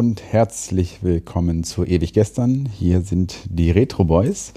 [0.00, 2.66] Und herzlich willkommen zu Ewig Gestern.
[2.78, 4.54] Hier sind die Retro Boys.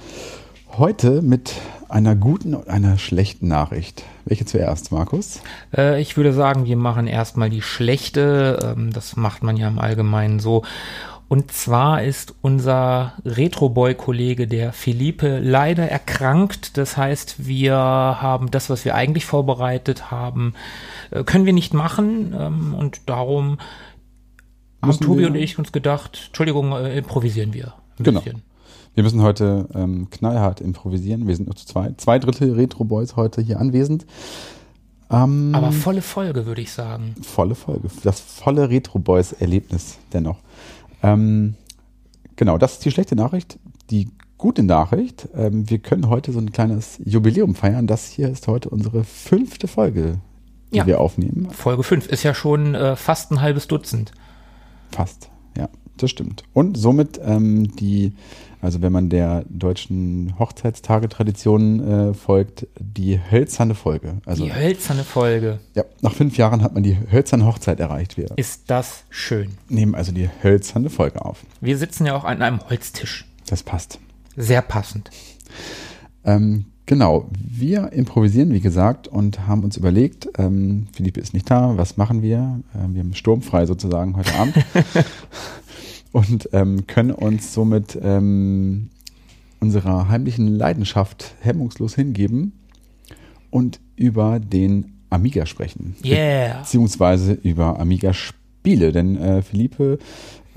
[0.78, 1.56] Heute mit
[1.90, 4.04] einer guten und einer schlechten Nachricht.
[4.24, 5.42] Welche zuerst, Markus?
[5.76, 8.74] Äh, ich würde sagen, wir machen erstmal die schlechte.
[8.78, 10.64] Ähm, das macht man ja im Allgemeinen so.
[11.28, 16.78] Und zwar ist unser Retro-Boy-Kollege, der Philippe, leider erkrankt.
[16.78, 20.54] Das heißt, wir haben das, was wir eigentlich vorbereitet haben,
[21.12, 22.34] äh, können wir nicht machen.
[22.40, 23.58] Ähm, und darum
[24.84, 27.74] haben Tobi und ich uns gedacht, Entschuldigung, äh, improvisieren wir.
[27.98, 28.22] genau.
[28.22, 28.42] Bisschen.
[28.96, 31.28] Wir müssen heute ähm, knallhart improvisieren.
[31.28, 31.94] Wir sind nur zu zwei.
[31.98, 34.06] Zwei Drittel Retro-Boys heute hier anwesend.
[35.10, 37.16] Ähm, Aber volle Folge, würde ich sagen.
[37.22, 37.88] Volle Folge.
[38.04, 40.38] Das volle Retro-Boys-Erlebnis dennoch.
[41.02, 41.56] Ähm,
[42.36, 43.58] genau, das ist die schlechte Nachricht.
[43.90, 47.88] Die gute Nachricht, ähm, wir können heute so ein kleines Jubiläum feiern.
[47.88, 50.20] Das hier ist heute unsere fünfte Folge,
[50.72, 50.86] die ja.
[50.86, 51.50] wir aufnehmen.
[51.52, 54.12] Folge fünf ist ja schon äh, fast ein halbes Dutzend.
[54.94, 56.44] Fast, ja, das stimmt.
[56.54, 58.14] Und somit ähm, die,
[58.62, 64.22] also wenn man der deutschen Hochzeitstagetradition äh, folgt, die hölzerne Folge.
[64.28, 65.60] Also, die hölzerne Folge.
[65.74, 68.18] Ja, nach fünf Jahren hat man die hölzerne Hochzeit erreicht.
[68.18, 69.58] Wir Ist das schön.
[69.68, 71.40] Nehmen also die hölzerne Folge auf.
[71.60, 73.26] Wir sitzen ja auch an einem Holztisch.
[73.48, 74.00] Das passt.
[74.36, 75.10] Sehr passend.
[76.24, 81.78] Ähm, Genau, wir improvisieren, wie gesagt, und haben uns überlegt, ähm, Philippe ist nicht da,
[81.78, 82.60] was machen wir?
[82.76, 84.56] Ähm, wir haben sturmfrei sozusagen heute Abend
[86.12, 88.90] und ähm, können uns somit ähm,
[89.62, 92.52] unserer heimlichen Leidenschaft hemmungslos hingeben
[93.50, 95.96] und über den Amiga sprechen.
[96.04, 96.60] Yeah.
[96.60, 100.00] Beziehungsweise über Amiga-Spiele, denn äh, Philippe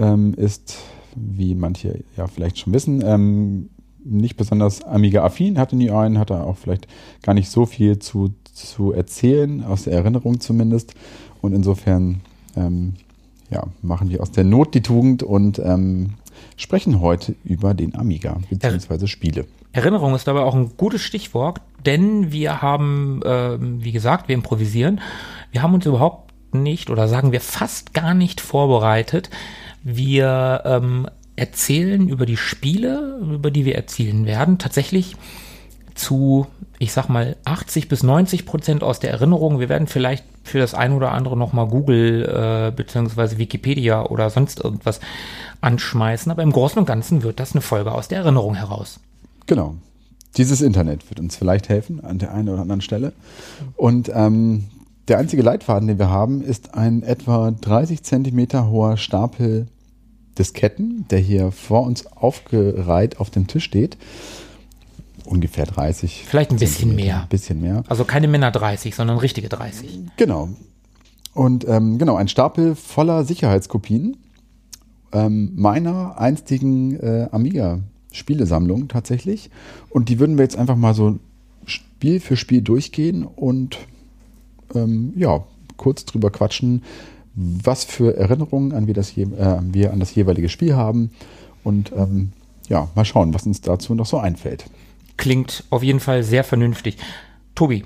[0.01, 0.79] ähm, ist,
[1.15, 3.69] wie manche ja vielleicht schon wissen, ähm,
[4.09, 6.87] nicht besonders Amiga-affin, hatte nie einen, hatte auch vielleicht
[7.23, 10.95] gar nicht so viel zu, zu erzählen, aus der Erinnerung zumindest.
[11.43, 12.21] Und insofern
[12.57, 12.95] ähm,
[13.51, 16.15] ja, machen wir aus der Not die Tugend und ähm,
[16.57, 19.07] sprechen heute über den Amiga bzw.
[19.07, 19.47] Spiele.
[19.73, 25.01] Erinnerung ist dabei auch ein gutes Stichwort, denn wir haben, äh, wie gesagt, wir improvisieren.
[25.53, 29.31] Wir haben uns überhaupt nicht oder sagen wir fast gar nicht vorbereitet.
[29.83, 35.17] Wir ähm, erzählen über die Spiele, über die wir erzählen werden, tatsächlich
[35.95, 36.47] zu,
[36.79, 39.61] ich sag mal, 80 bis 90 Prozent aus der Erinnerung.
[39.61, 43.39] Wir werden vielleicht für das ein oder andere nochmal Google äh, bzw.
[43.39, 45.01] Wikipedia oder sonst irgendwas
[45.61, 49.01] anschmeißen, aber im Großen und Ganzen wird das eine Folge aus der Erinnerung heraus.
[49.47, 49.75] Genau.
[50.37, 53.15] Dieses Internet wird uns vielleicht helfen an der einen oder anderen Stelle.
[53.75, 54.67] Und ähm,
[55.09, 59.67] der einzige Leitfaden, den wir haben, ist ein etwa 30 Zentimeter hoher Stapel
[60.39, 63.97] Disketten, der hier vor uns aufgereiht auf dem Tisch steht.
[65.25, 66.25] Ungefähr 30.
[66.27, 67.23] Vielleicht ein bisschen mehr.
[67.23, 67.83] Ein bisschen mehr.
[67.89, 70.01] Also keine Männer 30, sondern richtige 30.
[70.17, 70.51] Genau.
[71.35, 74.17] Und ähm, genau, ein Stapel voller Sicherheitskopien
[75.13, 79.51] ähm, meiner einstigen äh, Amiga-Spielesammlung tatsächlich.
[79.91, 81.19] Und die würden wir jetzt einfach mal so
[81.65, 83.79] Spiel für Spiel durchgehen und
[84.75, 85.45] ähm, ja,
[85.77, 86.83] kurz drüber quatschen,
[87.37, 91.11] was für Erinnerungen an wir, das, äh, wir an das jeweilige Spiel haben
[91.63, 92.33] und ähm,
[92.69, 94.65] ja, mal schauen, was uns dazu noch so einfällt.
[95.17, 96.97] Klingt auf jeden Fall sehr vernünftig.
[97.55, 97.85] Tobi,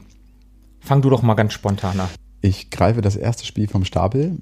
[0.80, 2.08] fang du doch mal ganz spontan an.
[2.40, 4.38] Ich greife das erste Spiel vom Stapel.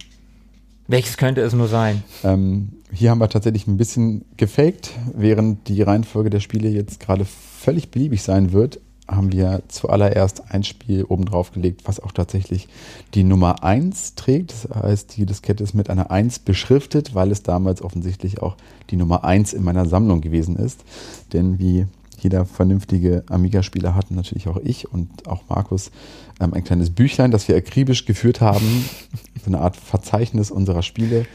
[0.87, 2.03] Welches könnte es nur sein?
[2.25, 7.25] Ähm, hier haben wir tatsächlich ein bisschen gefaked, während die Reihenfolge der Spiele jetzt gerade
[7.27, 12.69] völlig beliebig sein wird, haben wir zuallererst ein Spiel oben drauf gelegt, was auch tatsächlich
[13.15, 14.53] die Nummer 1 trägt.
[14.53, 18.57] Das heißt, die Diskette ist mit einer 1 beschriftet, weil es damals offensichtlich auch
[18.91, 20.81] die Nummer 1 in meiner Sammlung gewesen ist.
[21.33, 21.87] Denn wie
[22.21, 25.91] jeder vernünftige Amiga-Spieler hat, natürlich auch ich und auch Markus,
[26.41, 28.85] ähm, ein kleines Büchlein, das wir akribisch geführt haben.
[29.45, 31.27] so eine Art Verzeichnis unserer Spiele,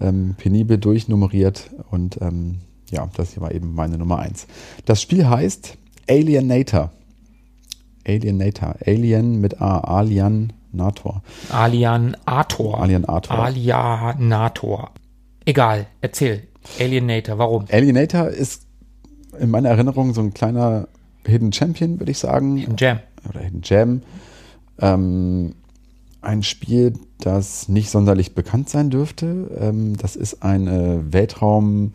[0.00, 4.46] ähm, penibel durchnummeriert und ähm, ja, das hier war eben meine Nummer 1.
[4.84, 5.76] Das Spiel heißt
[6.08, 6.92] Alienator.
[8.06, 8.76] Alienator.
[8.86, 9.80] Alien mit A.
[9.80, 11.22] Alianator.
[11.50, 12.80] Alianator.
[12.80, 13.38] Alianator.
[13.38, 14.90] Alianator.
[15.44, 16.42] Egal, erzähl.
[16.80, 17.64] Alienator, warum?
[17.70, 18.66] Alienator ist
[19.38, 20.88] in meiner Erinnerung so ein kleiner
[21.26, 22.56] Hidden Champion, würde ich sagen.
[22.56, 22.98] Hidden Jam.
[23.28, 24.02] oder Hidden Gem.
[24.80, 25.54] Ähm,
[26.22, 29.50] ein Spiel, das nicht sonderlich bekannt sein dürfte.
[29.60, 31.92] Ähm, das ist eine Weltraum-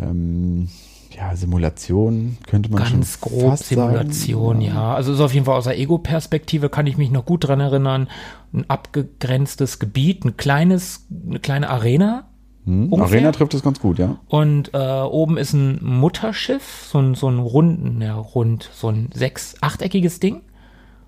[0.00, 0.68] ähm,
[1.16, 4.66] ja, Simulation könnte man Ganz schon grob fast Simulation, sagen.
[4.66, 4.94] ja.
[4.94, 8.08] Also so auf jeden Fall aus der Ego-Perspektive kann ich mich noch gut dran erinnern.
[8.52, 12.28] Ein abgegrenztes Gebiet, ein kleines, eine kleine Arena.
[12.64, 12.94] Hm.
[12.94, 14.16] Arena trifft es ganz gut, ja.
[14.28, 19.10] Und äh, oben ist ein Mutterschiff, so ein, so ein runden, ja, rund, so ein
[19.12, 20.42] sechs-, achteckiges Ding.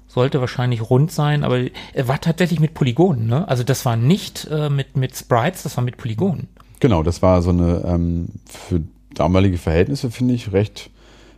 [0.07, 1.61] Sollte wahrscheinlich rund sein, aber
[1.93, 3.49] er war tatsächlich mit Polygonen, ne?
[3.49, 6.49] Also das war nicht äh, mit, mit Sprites, das war mit Polygonen.
[6.79, 8.83] Genau, das war so eine ähm, für
[9.15, 10.91] damalige Verhältnisse, finde ich, recht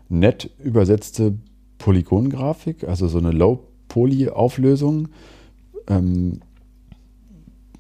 [0.09, 1.35] nett übersetzte
[1.79, 5.09] Polygongrafik, also so eine Low-Poly-Auflösung.
[5.89, 6.41] Ähm,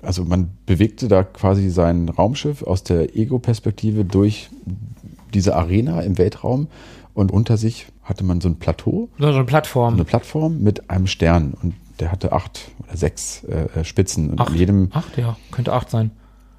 [0.02, 4.50] also man bewegte da quasi sein Raumschiff aus der Ego-Perspektive durch
[5.34, 6.69] diese Arena im Weltraum
[7.14, 9.94] und unter sich hatte man so ein Plateau, So eine Plattform.
[9.94, 14.50] eine Plattform mit einem Stern und der hatte acht oder sechs äh, Spitzen und Acht,
[14.50, 16.10] an jedem acht, ja, könnte acht sein.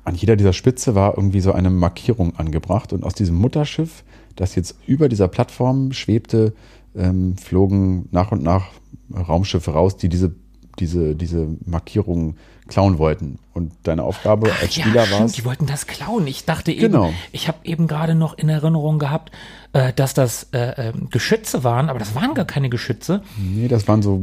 [0.07, 4.05] An jeder dieser Spitze war irgendwie so eine Markierung angebracht und aus diesem Mutterschiff,
[4.37, 6.53] das jetzt über dieser Plattform schwebte,
[6.95, 8.67] ähm, flogen nach und nach
[9.13, 10.33] Raumschiffe raus, die diese,
[10.79, 13.39] diese, diese Markierung klauen wollten.
[13.53, 16.27] Und deine Aufgabe als Spieler ja, war es, die wollten das klauen.
[16.27, 17.11] Ich dachte eben, Genau.
[17.31, 19.31] ich habe eben gerade noch in Erinnerung gehabt,
[19.73, 23.21] äh, dass das äh, äh, Geschütze waren, aber das waren gar keine Geschütze.
[23.39, 24.21] nee, das waren so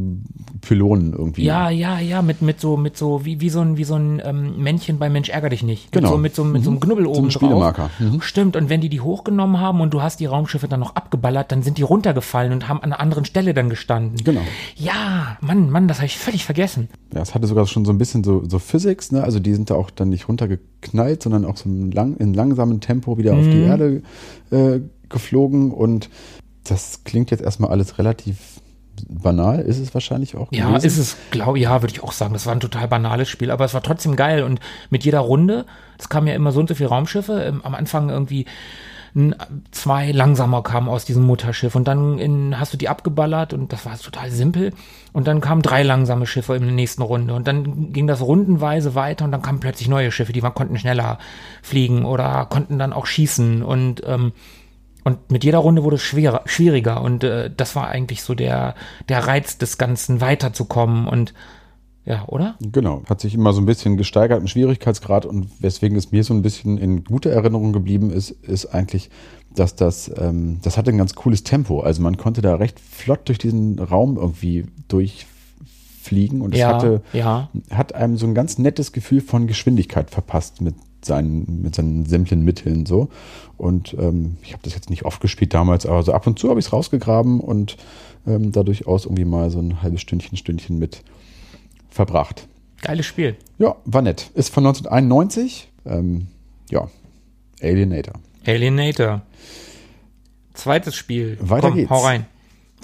[0.61, 1.43] Pylonen irgendwie.
[1.45, 4.23] Ja, ja, ja, mit, mit so, mit so, wie, wie so ein, wie so ein
[4.25, 5.91] ähm, Männchen bei Mensch ärger dich nicht.
[5.91, 6.17] Genau.
[6.17, 7.33] Mit so, mit so, mit so einem Knubbel So ein oben drauf.
[7.33, 7.91] Spielemarker.
[7.99, 8.21] Mhm.
[8.21, 11.51] Stimmt, und wenn die die hochgenommen haben und du hast die Raumschiffe dann noch abgeballert,
[11.51, 14.17] dann sind die runtergefallen und haben an einer anderen Stelle dann gestanden.
[14.25, 14.43] Genau.
[14.77, 16.89] Ja, Mann, Mann, das habe ich völlig vergessen.
[17.13, 19.23] Ja, es hatte sogar schon so ein bisschen so, so Physics, ne?
[19.23, 22.81] Also die sind da auch dann nicht runtergeknallt, sondern auch so in, lang, in langsamem
[22.81, 23.65] Tempo wieder auf die Mhm.
[23.65, 24.03] Erde
[24.51, 25.71] äh, geflogen.
[25.71, 26.11] Und
[26.65, 28.37] das klingt jetzt erstmal alles relativ
[29.09, 30.53] banal, ist es wahrscheinlich auch.
[30.53, 30.87] Ja, gewesen.
[30.87, 32.33] ist es, glaube ja, würde ich auch sagen.
[32.33, 34.43] Das war ein total banales Spiel, aber es war trotzdem geil.
[34.45, 34.61] Und
[34.91, 35.67] mit jeder Runde,
[35.99, 38.47] es kamen ja immer so und so viele Raumschiffe, ähm, am Anfang irgendwie
[39.71, 43.87] zwei langsamer kamen aus diesem Mutterschiff und dann in, hast du die abgeballert und das
[43.87, 44.73] war total simpel.
[45.13, 48.97] Und dann kamen drei langsame Schiffe in der nächsten Runde und dann ging das rundenweise
[48.97, 51.19] weiter und dann kamen plötzlich neue Schiffe, die waren, konnten schneller
[51.63, 54.33] fliegen oder konnten dann auch schießen und ähm,
[55.05, 58.75] und mit jeder Runde wurde es schwerer, schwieriger und äh, das war eigentlich so der,
[59.11, 61.35] der Reiz des Ganzen, weiterzukommen und
[62.07, 62.57] ja, oder?
[62.61, 66.35] Genau, hat sich immer so ein bisschen gesteigert im Schwierigkeitsgrad und weswegen es mir so
[66.35, 69.09] ein bisschen in guter Erinnerung geblieben ist, ist eigentlich,
[69.55, 71.81] dass das, ähm, das hatte ein ganz cooles Tempo.
[71.81, 77.03] Also man konnte da recht flott durch diesen Raum irgendwie durchfliegen und es ja, hatte,
[77.15, 77.49] ja.
[77.71, 82.45] hat einem so ein ganz nettes Gefühl von Geschwindigkeit verpasst mit seinen, mit seinen simplen
[82.45, 83.09] Mitteln so.
[83.57, 86.51] Und ähm, ich habe das jetzt nicht oft gespielt damals, aber so ab und zu
[86.51, 87.79] habe ich es rausgegraben und
[88.27, 91.03] ähm, da durchaus irgendwie mal so ein halbes Stündchen, Stündchen mit
[91.95, 92.49] verbracht.
[92.83, 93.37] Geiles Spiel.
[93.59, 94.31] Ja, war nett.
[94.35, 95.71] Ist von 1991.
[95.87, 96.27] Ähm,
[96.71, 96.89] ja,
[97.63, 98.15] Alienator.
[98.47, 99.23] Alienator.
[100.55, 101.39] Zweites Spiel.
[101.41, 101.91] Weiter Komm, geht's.
[101.91, 102.27] hau rein.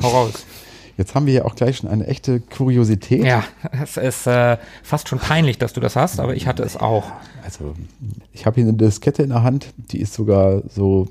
[0.02, 0.46] Hau raus.
[0.96, 3.24] Jetzt haben wir ja auch gleich schon eine echte Kuriosität.
[3.24, 3.44] ja,
[3.82, 7.10] es ist äh, fast schon peinlich, dass du das hast, aber ich hatte es auch.
[7.42, 7.74] Also,
[8.32, 11.08] ich habe hier eine Diskette in der Hand, die ist sogar so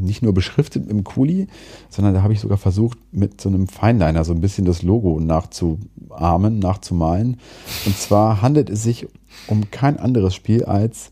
[0.00, 1.48] nicht nur beschriftet im Kuli,
[1.88, 5.20] sondern da habe ich sogar versucht, mit so einem Fineliner so ein bisschen das Logo
[5.20, 7.38] nachzuahmen, nachzumalen.
[7.86, 9.06] Und zwar handelt es sich
[9.46, 11.10] um kein anderes Spiel als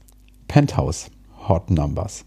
[0.48, 1.10] Penthouse
[1.48, 2.24] Hot Numbers.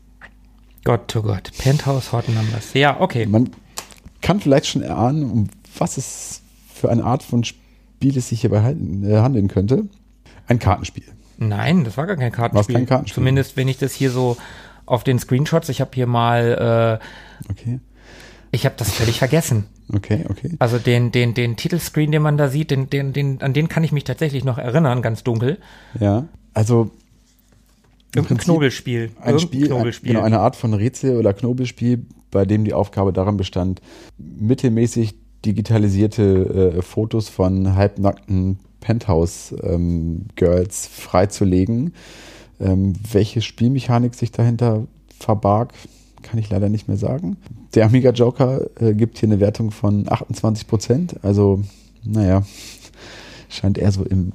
[0.83, 1.51] Gott, oh Gott.
[1.57, 2.73] Penthouse Hot Numbers.
[2.73, 3.25] Ja, okay.
[3.25, 3.49] Man
[4.21, 5.47] kann vielleicht schon erahnen, um
[5.77, 6.41] was es
[6.73, 9.87] für eine Art von Spiel es sich hierbei äh, handeln könnte.
[10.47, 11.03] Ein Kartenspiel.
[11.37, 12.73] Nein, das war gar kein Kartenspiel.
[12.73, 13.15] War's kein Kartenspiel?
[13.15, 14.37] Zumindest, wenn ich das hier so
[14.85, 17.79] auf den Screenshots, ich habe hier mal, äh, Okay,
[18.51, 19.65] ich habe das völlig vergessen.
[19.93, 20.51] okay, okay.
[20.59, 23.83] Also den, den, den Titelscreen, den man da sieht, den, den, den, an den kann
[23.83, 25.57] ich mich tatsächlich noch erinnern, ganz dunkel.
[25.99, 26.91] Ja, also
[28.15, 29.11] Irgendein Knobelspiel.
[29.19, 30.13] ein Irgendein Spiel, ein, Knobelspiel.
[30.13, 33.81] genau, eine Art von Rätsel- oder Knobelspiel, bei dem die Aufgabe darin bestand,
[34.17, 35.15] mittelmäßig
[35.45, 41.93] digitalisierte äh, Fotos von halbnackten Penthouse-Girls freizulegen.
[42.59, 44.87] Ähm, welche Spielmechanik sich dahinter
[45.19, 45.73] verbarg,
[46.23, 47.37] kann ich leider nicht mehr sagen.
[47.75, 51.15] Der Amiga Joker äh, gibt hier eine Wertung von 28 Prozent.
[51.23, 51.61] Also,
[52.03, 52.43] naja,
[53.49, 54.31] scheint eher so im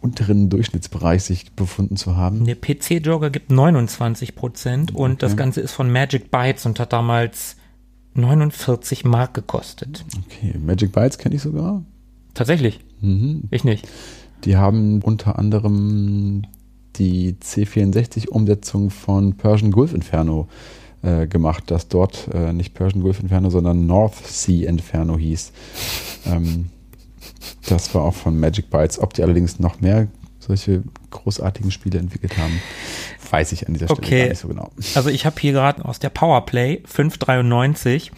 [0.00, 2.44] unteren Durchschnittsbereich sich befunden zu haben.
[2.44, 5.38] Der PC-Joker gibt 29 Prozent und das Okay.
[5.38, 7.56] Ganze ist von Magic Bytes und hat damals
[8.14, 10.04] 49 Mark gekostet.
[10.26, 11.82] Okay, Magic Bytes kenne ich sogar.
[12.34, 13.44] Tatsächlich, Mhm.
[13.50, 13.86] ich nicht.
[14.44, 16.42] Die haben unter anderem
[16.96, 20.48] die C64-Umsetzung von Persian Gulf Inferno
[21.02, 25.52] äh, gemacht, dass dort äh, nicht Persian Wolf Inferno, sondern North Sea Inferno hieß.
[26.26, 26.70] ähm,
[27.68, 28.98] das war auch von Magic Bytes.
[28.98, 30.08] Ob die allerdings noch mehr
[30.38, 32.60] solche großartigen Spiele entwickelt haben,
[33.30, 34.20] weiß ich an dieser Stelle Okay.
[34.22, 34.70] gar nicht so genau.
[34.94, 38.10] Also ich habe hier gerade aus der Powerplay 593,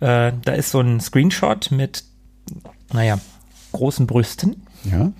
[0.00, 2.04] äh, da ist so ein Screenshot mit,
[2.92, 3.18] naja,
[3.72, 4.62] großen Brüsten.
[4.90, 5.12] Ja,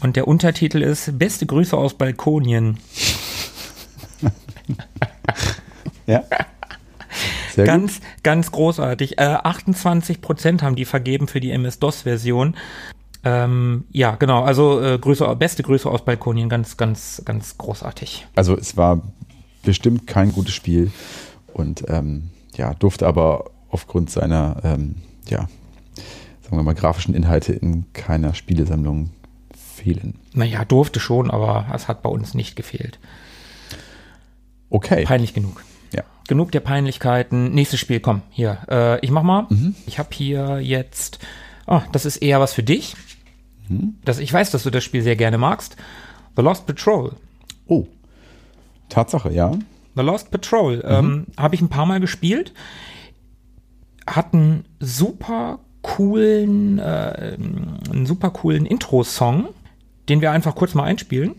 [0.00, 2.78] Und der Untertitel ist Beste Grüße aus Balkonien.
[6.06, 6.22] ja.
[7.54, 7.66] Sehr gut.
[7.66, 9.18] Ganz, ganz großartig.
[9.18, 12.56] Äh, 28 Prozent haben die vergeben für die MS-DOS-Version.
[13.24, 14.44] Ähm, ja, genau.
[14.44, 16.48] Also äh, Grüße, beste Grüße aus Balkonien.
[16.48, 18.26] Ganz, ganz, ganz großartig.
[18.36, 19.02] Also es war
[19.64, 20.92] bestimmt kein gutes Spiel
[21.52, 24.96] und ähm, ja, durfte aber aufgrund seiner, ähm,
[25.28, 25.48] ja,
[26.42, 29.10] sagen wir mal, grafischen Inhalte in keiner Spielesammlung
[29.86, 30.14] fehlen.
[30.34, 32.98] Naja, durfte schon, aber es hat bei uns nicht gefehlt.
[34.68, 35.04] Okay.
[35.04, 35.62] Peinlich genug.
[35.92, 36.02] Ja.
[36.26, 37.54] Genug der Peinlichkeiten.
[37.54, 38.58] Nächstes Spiel, komm, hier.
[38.68, 39.46] Äh, ich mach mal.
[39.48, 39.76] Mhm.
[39.86, 41.20] Ich habe hier jetzt.
[41.68, 42.96] Oh, das ist eher was für dich.
[43.68, 43.94] Mhm.
[44.04, 45.76] Das, ich weiß, dass du das Spiel sehr gerne magst.
[46.34, 47.12] The Lost Patrol.
[47.68, 47.86] Oh.
[48.88, 49.52] Tatsache, ja.
[49.94, 50.82] The Lost Patrol.
[50.84, 52.52] Ähm, habe ich ein paar Mal gespielt.
[54.04, 57.36] Hat einen super coolen, äh,
[57.90, 59.48] einen super coolen Intro-Song,
[60.08, 61.34] den wir einfach kurz mal einspielen.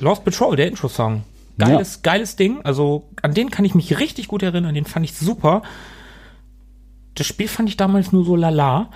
[0.00, 1.24] Lost Patrol, der Intro-Song.
[1.58, 2.60] Geiles, geiles Ding.
[2.64, 4.74] Also an den kann ich mich richtig gut erinnern.
[4.74, 5.62] Den fand ich super.
[7.14, 8.88] Das Spiel fand ich damals nur so lala,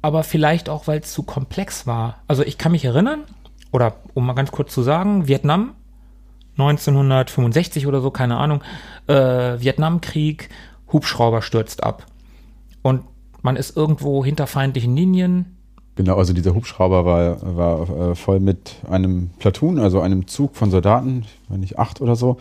[0.00, 2.22] aber vielleicht auch, weil es zu komplex war.
[2.28, 3.24] Also ich kann mich erinnern,
[3.72, 5.74] oder um mal ganz kurz zu sagen, Vietnam,
[6.56, 8.62] 1965 oder so, keine Ahnung,
[9.08, 9.14] äh,
[9.60, 10.50] Vietnamkrieg,
[10.92, 12.06] Hubschrauber stürzt ab.
[12.82, 13.02] Und
[13.42, 15.53] man ist irgendwo hinter feindlichen Linien,
[15.96, 20.70] Genau, also dieser Hubschrauber war, war äh, voll mit einem Platoon, also einem Zug von
[20.70, 22.38] Soldaten, meine nicht acht oder so.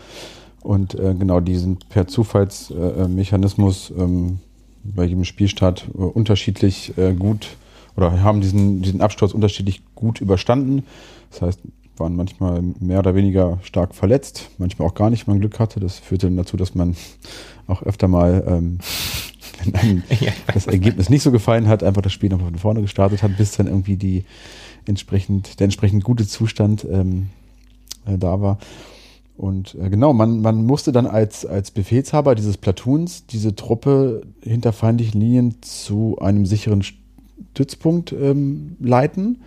[0.62, 4.40] Und äh, genau, die sind per Zufallsmechanismus ähm,
[4.84, 7.58] bei jedem Spielstart äh, unterschiedlich äh, gut
[7.96, 10.84] oder haben diesen, diesen Absturz unterschiedlich gut überstanden.
[11.30, 11.60] Das heißt,
[11.98, 15.80] waren manchmal mehr oder weniger stark verletzt, manchmal auch gar nicht, wenn man Glück hatte.
[15.80, 16.96] Das führte dann dazu, dass man
[17.68, 18.80] auch öfter mal, ähm,
[19.64, 22.82] wenn einem Ja, das Ergebnis nicht so gefallen hat, einfach das Spiel noch von vorne
[22.82, 24.26] gestartet hat, bis dann irgendwie die
[24.86, 27.30] entsprechend, der entsprechend gute Zustand ähm,
[28.06, 28.58] äh, da war.
[29.36, 34.74] Und äh, genau, man, man musste dann als, als Befehlshaber dieses Platoons diese Truppe hinter
[34.74, 39.42] feindlichen Linien zu einem sicheren Stützpunkt ähm, leiten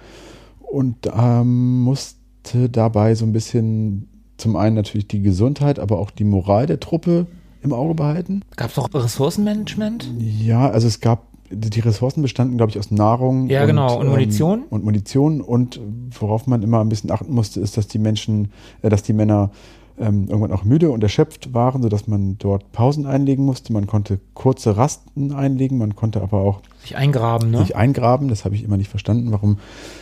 [0.61, 6.25] und ähm, musste dabei so ein bisschen zum einen natürlich die Gesundheit, aber auch die
[6.25, 7.27] Moral der Truppe
[7.67, 8.43] im Auge behalten.
[8.57, 10.11] Gab es auch Ressourcenmanagement?
[10.19, 13.49] Ja, also es gab, die Ressourcen bestanden, glaube ich, aus Nahrung.
[13.49, 14.01] Ja, genau.
[14.01, 14.61] Und Munition?
[14.61, 15.41] Ähm, und Munition.
[15.41, 15.81] Und
[16.19, 18.51] worauf man immer ein bisschen achten musste, ist, dass die Menschen,
[18.83, 19.51] äh, dass die Männer
[19.99, 23.73] ähm, irgendwann auch müde und erschöpft waren, sodass man dort Pausen einlegen musste.
[23.73, 27.59] Man konnte kurze Rasten einlegen, man konnte aber auch Sich eingraben, ne?
[27.59, 28.29] sich eingraben.
[28.29, 29.59] Das habe ich immer nicht verstanden, warum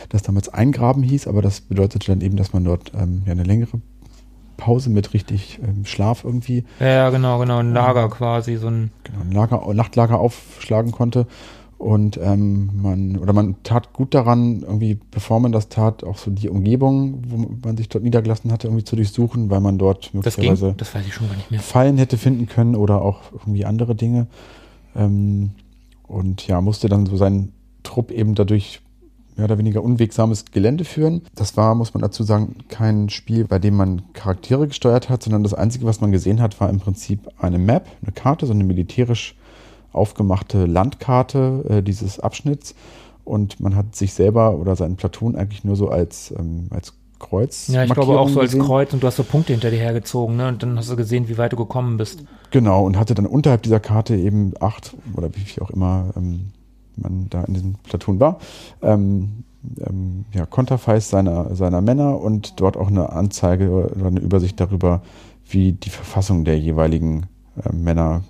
[0.09, 3.43] das damals eingraben hieß, aber das bedeutete dann eben, dass man dort ähm, ja, eine
[3.43, 3.79] längere
[4.57, 7.59] Pause mit richtig ähm, Schlaf irgendwie Ja, genau, genau.
[7.59, 8.91] Ein Lager quasi, so ein.
[9.03, 11.27] genau, ein Lager, Nachtlager aufschlagen konnte.
[11.77, 16.31] Und ähm, man, oder man tat gut daran, irgendwie, bevor man das tat, auch so
[16.31, 20.35] die Umgebung, wo man sich dort niedergelassen hatte, irgendwie zu durchsuchen, weil man dort Das
[20.37, 20.45] ging.
[20.45, 21.59] möglicherweise Das nicht mehr.
[21.59, 24.27] Fallen hätte finden können oder auch irgendwie andere Dinge.
[24.95, 25.51] Ähm,
[26.07, 27.51] und ja, musste dann so seinen
[27.83, 28.79] Trupp eben dadurch
[29.35, 31.21] mehr oder weniger unwegsames Gelände führen.
[31.35, 35.43] Das war, muss man dazu sagen, kein Spiel, bei dem man Charaktere gesteuert hat, sondern
[35.43, 38.63] das Einzige, was man gesehen hat, war im Prinzip eine Map, eine Karte, so eine
[38.63, 39.35] militärisch
[39.91, 42.75] aufgemachte Landkarte äh, dieses Abschnitts.
[43.23, 47.69] Und man hat sich selber oder seinen Platoon eigentlich nur so als, ähm, als Kreuz.
[47.69, 48.65] Ja, ich glaube auch so als gesehen.
[48.65, 50.47] Kreuz und du hast so Punkte hinterher gezogen, ne?
[50.49, 52.23] Und dann hast du gesehen, wie weit du gekommen bist.
[52.51, 56.51] Genau, und hatte dann unterhalb dieser Karte eben acht oder wie viel auch immer ähm,
[56.97, 58.39] man da in diesem Platoon war,
[58.81, 59.43] ähm,
[59.79, 65.01] ähm, ja, Konterfeis seiner, seiner Männer und dort auch eine Anzeige oder eine Übersicht darüber,
[65.47, 67.27] wie die Verfassung der jeweiligen
[67.63, 68.23] äh, Männer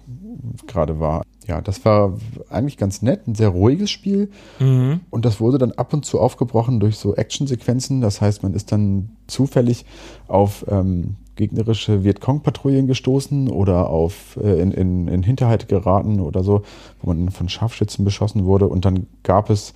[0.67, 1.23] gerade war.
[1.47, 2.17] Ja, das war
[2.49, 4.31] eigentlich ganz nett, ein sehr ruhiges Spiel.
[4.59, 5.01] Mhm.
[5.11, 8.01] Und das wurde dann ab und zu aufgebrochen durch so Actionsequenzen.
[8.01, 9.85] Das heißt, man ist dann zufällig
[10.27, 16.63] auf ähm, gegnerische Vietcong-Patrouillen gestoßen oder auf äh, in, in, in Hinterhalt geraten oder so,
[17.01, 18.67] wo man von Scharfschützen beschossen wurde.
[18.67, 19.73] Und dann gab es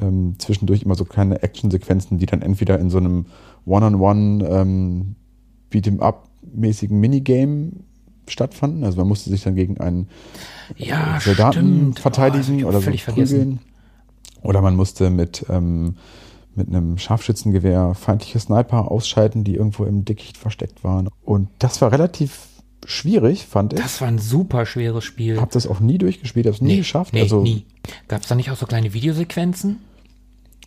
[0.00, 3.26] ähm, zwischendurch immer so kleine Actionsequenzen, die dann entweder in so einem
[3.66, 5.14] One-on-One ähm,
[5.70, 7.72] Beat'em-up-mäßigen Minigame
[8.26, 8.84] stattfanden.
[8.84, 10.08] Also man musste sich dann gegen einen
[10.76, 11.98] Ja, Soldaten stimmt.
[11.98, 13.38] Oh, verteidigen ich oder so völlig vergessen.
[13.38, 13.58] prügeln.
[14.42, 15.96] Oder man musste mit, ähm,
[16.58, 21.08] mit einem Scharfschützengewehr feindliche Sniper ausschalten, die irgendwo im Dickicht versteckt waren.
[21.24, 22.46] Und das war relativ
[22.84, 23.80] schwierig, fand ich.
[23.80, 25.40] Das war ein super schweres Spiel.
[25.40, 27.12] Hab das auch nie durchgespielt, hab's nie geschafft.
[27.14, 27.64] Nee, also nie.
[28.08, 29.78] Gab es da nicht auch so kleine Videosequenzen?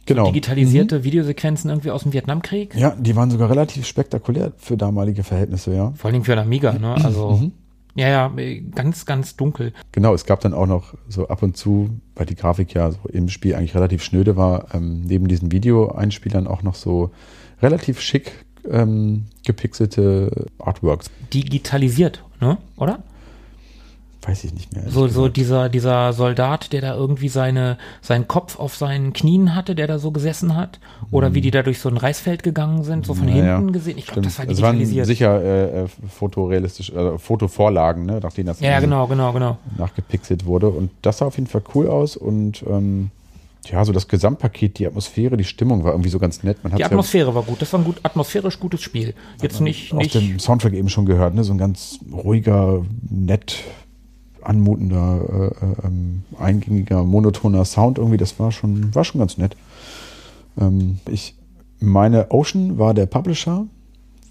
[0.06, 0.26] genau.
[0.28, 2.76] Digitalisierte Videosequenzen irgendwie aus dem Vietnamkrieg?
[2.76, 5.94] Ja, die waren sogar relativ spektakulär für damalige Verhältnisse, ja.
[5.96, 6.96] Vor allem für ein Amiga, ne?
[6.96, 7.52] Also, Mhm.
[7.96, 8.32] Ja, ja,
[8.74, 9.74] ganz, ganz dunkel.
[9.92, 13.00] Genau, es gab dann auch noch so ab und zu, weil die Grafik ja so
[13.10, 17.12] im Spiel eigentlich relativ schnöde war, ähm, neben diesen Videoeinspielern auch noch so
[17.62, 21.10] relativ schick ähm, gepixelte Artworks.
[21.34, 22.58] Digitalisiert, ne?
[22.78, 23.04] Oder?
[24.24, 24.84] Weiß ich nicht mehr.
[24.88, 29.74] So, so dieser, dieser Soldat, der da irgendwie seine, seinen Kopf auf seinen Knien hatte,
[29.74, 30.80] der da so gesessen hat.
[31.10, 33.36] Oder wie die da durch so ein Reisfeld gegangen sind, so von Mhm.
[33.36, 33.74] Ja, hinten ja.
[33.74, 33.98] gesehen.
[33.98, 35.08] Ich glaube, das war Es waren digitalisiert.
[35.08, 39.58] sicher äh, äh, fotorealistisch, äh, Fotovorlagen, ne, nachdem das ja, ja, genau, genau, genau.
[39.78, 40.70] nachgepixelt wurde.
[40.70, 43.10] Und das sah auf jeden Fall cool aus und ähm,
[43.70, 46.64] ja, so das Gesamtpaket, die Atmosphäre, die Stimmung war irgendwie so ganz nett.
[46.64, 47.62] Man Die Atmosphäre war gut.
[47.62, 49.14] Das war ein gut, atmosphärisch gutes Spiel.
[49.42, 50.16] Jetzt nicht, ja aus nicht.
[50.16, 51.44] dem Soundtrack eben schon gehört, ne?
[51.44, 53.58] so ein ganz ruhiger, nett
[54.44, 58.18] anmutender, äh, äh, ähm, eingängiger, monotoner Sound irgendwie.
[58.18, 59.56] Das war schon, war schon ganz nett.
[60.60, 61.36] Ähm, ich
[61.80, 63.66] meine, Ocean war der Publisher.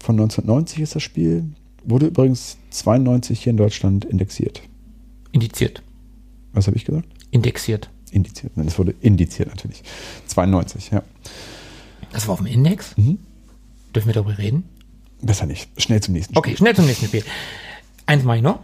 [0.01, 1.45] Von 1990 ist das Spiel.
[1.83, 4.61] Wurde übrigens 92 hier in Deutschland indexiert.
[5.31, 5.83] Indiziert.
[6.53, 7.07] Was habe ich gesagt?
[7.31, 7.89] Indexiert.
[8.11, 8.51] Indiziert.
[8.55, 9.83] Nein, es wurde indiziert natürlich.
[10.27, 11.03] 92, ja.
[12.11, 12.97] Das war auf dem Index?
[12.97, 13.19] Mhm.
[13.95, 14.63] Dürfen wir darüber reden?
[15.21, 15.69] Besser nicht.
[15.79, 17.23] Schnell zum nächsten Okay, schnell zum nächsten Spiel.
[18.05, 18.59] Eins mache ich noch.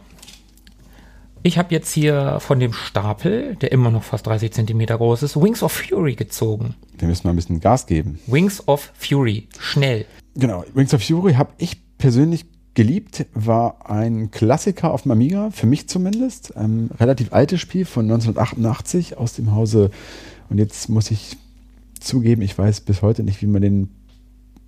[1.48, 5.42] Ich habe jetzt hier von dem Stapel, der immer noch fast 30 Zentimeter groß ist,
[5.42, 6.76] Wings of Fury gezogen.
[6.98, 8.20] Wir müssen mal ein bisschen Gas geben.
[8.28, 9.48] Wings of Fury.
[9.58, 10.06] Schnell.
[10.36, 15.68] Genau, Wings of Fury habe ich persönlich geliebt, war ein Klassiker auf dem Amiga, für
[15.68, 16.52] mich zumindest.
[16.58, 19.90] Ähm, relativ altes Spiel von 1988 aus dem Hause.
[20.50, 21.38] Und jetzt muss ich
[21.98, 23.96] zugeben, ich weiß bis heute nicht, wie man den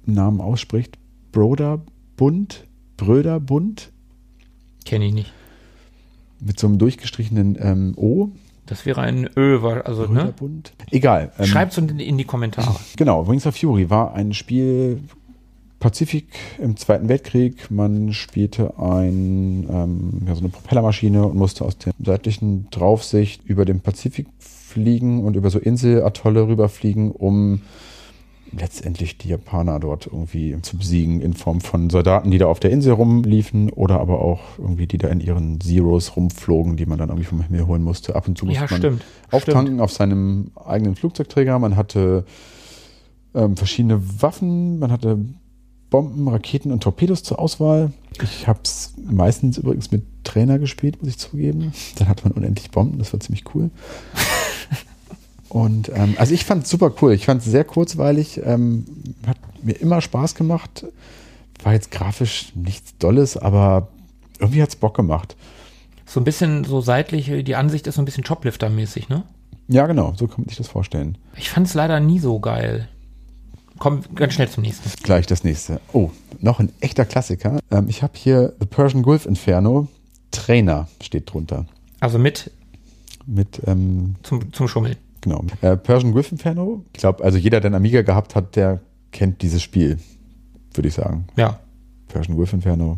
[0.06, 0.98] Namen ausspricht.
[1.34, 2.68] Broderbund?
[2.96, 3.92] Bröderbund?
[4.86, 5.34] Kenne ich nicht.
[6.41, 8.30] Mit so einem durchgestrichenen ähm, O.
[8.65, 10.08] Das wäre ein Ö, war- also, ne?
[10.19, 10.73] Bröderbund?
[10.91, 11.32] Egal.
[11.39, 12.75] ähm, Schreibt's in, in die Kommentare.
[12.97, 15.02] Genau, Wings of Fury war ein Spiel
[15.80, 16.28] Pazifik
[16.62, 17.71] im Zweiten Weltkrieg.
[17.71, 23.63] Man spielte ein, ähm, ja, so eine Propellermaschine und musste aus der seitlichen Draufsicht über
[23.65, 27.62] den Pazifik fliegen und über so Inselatolle rüberfliegen, um
[28.52, 32.72] letztendlich die Japaner dort irgendwie zu besiegen in Form von Soldaten, die da auf der
[32.72, 37.10] Insel rumliefen oder aber auch irgendwie die da in ihren Zeros rumflogen, die man dann
[37.10, 38.16] irgendwie vom Himmel holen musste.
[38.16, 39.06] Ab und zu musste Ja, man stimmt.
[39.32, 41.58] auftanken auf seinem eigenen Flugzeugträger.
[41.60, 42.26] Man hatte
[43.36, 45.20] ähm, verschiedene Waffen, man hatte
[45.90, 47.92] Bomben, Raketen und Torpedos zur Auswahl.
[48.22, 51.72] Ich habe es meistens übrigens mit Trainer gespielt, muss ich zugeben.
[51.98, 53.72] Dann hat man unendlich Bomben, das war ziemlich cool.
[55.50, 57.14] Und ähm, also ich fand es super cool.
[57.14, 58.86] Ich fand es sehr kurzweilig, ähm,
[59.28, 60.86] hat mir immer Spaß gemacht.
[61.64, 63.90] War jetzt grafisch nichts Dolles, aber
[64.40, 65.36] irgendwie hat es Bock gemacht.
[66.06, 69.24] So ein bisschen so seitlich, die Ansicht ist so ein bisschen Choplifter-mäßig, ne?
[69.68, 71.18] Ja, genau, so kann man sich das vorstellen.
[71.36, 72.88] Ich fand es leider nie so geil.
[73.78, 74.90] Komm ganz schnell zum nächsten.
[75.04, 75.80] Gleich das nächste.
[75.94, 76.10] Oh,
[76.40, 77.60] noch ein echter Klassiker.
[77.72, 79.88] Ähm, ich habe hier The Persian Gulf Inferno.
[80.32, 81.66] Trainer steht drunter.
[82.00, 82.52] Also mit
[83.26, 84.96] Mit, ähm, zum, zum Schummeln.
[85.22, 85.44] Genau.
[85.62, 86.84] Äh, Persian Gulf Inferno.
[86.94, 88.80] Ich glaube, also jeder, der einen Amiga gehabt hat, der
[89.12, 89.98] kennt dieses Spiel,
[90.74, 91.26] würde ich sagen.
[91.36, 91.60] Ja.
[92.08, 92.98] Persian Gulf Inferno.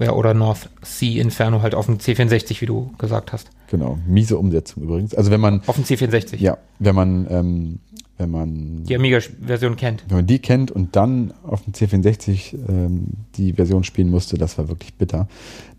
[0.00, 0.12] ja.
[0.12, 3.50] Oder North Sea Inferno halt auf dem C64, wie du gesagt hast.
[3.70, 3.98] Genau.
[4.06, 5.14] Miese Umsetzung übrigens.
[5.14, 6.36] Also wenn man, Auf dem C64.
[6.36, 7.78] ja, wenn man, ähm,
[8.16, 10.04] wenn man Die Amiga-Version kennt.
[10.08, 14.56] wenn man die kennt und dann auf dem C64 ähm, die Version spielen musste, das
[14.58, 15.28] war wirklich bitter.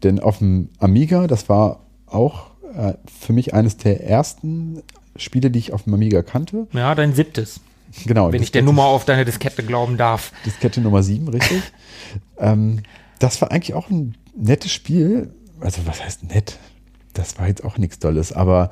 [0.04, 4.82] Denn auf dem Amiga, das war auch äh, für mich eines der ersten
[5.18, 6.68] Spiele, die ich auf dem Amiga kannte.
[6.74, 7.60] Ja, dein siebtes.
[8.06, 8.32] Genau.
[8.32, 10.32] Wenn ich der Nummer auf deine Diskette glauben darf.
[10.46, 11.62] Diskette Nummer 7, richtig.
[12.38, 12.82] ähm,
[13.20, 15.32] das war eigentlich auch ein nettes Spiel.
[15.60, 16.58] Also, was heißt nett?
[17.14, 18.70] Das war jetzt auch nichts Dolles, aber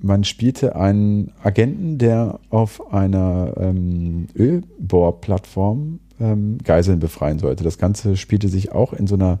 [0.00, 7.64] man spielte einen Agenten, der auf einer ähm, Ölbohrplattform ähm, Geiseln befreien sollte.
[7.64, 9.38] Das Ganze spielte sich auch in so einer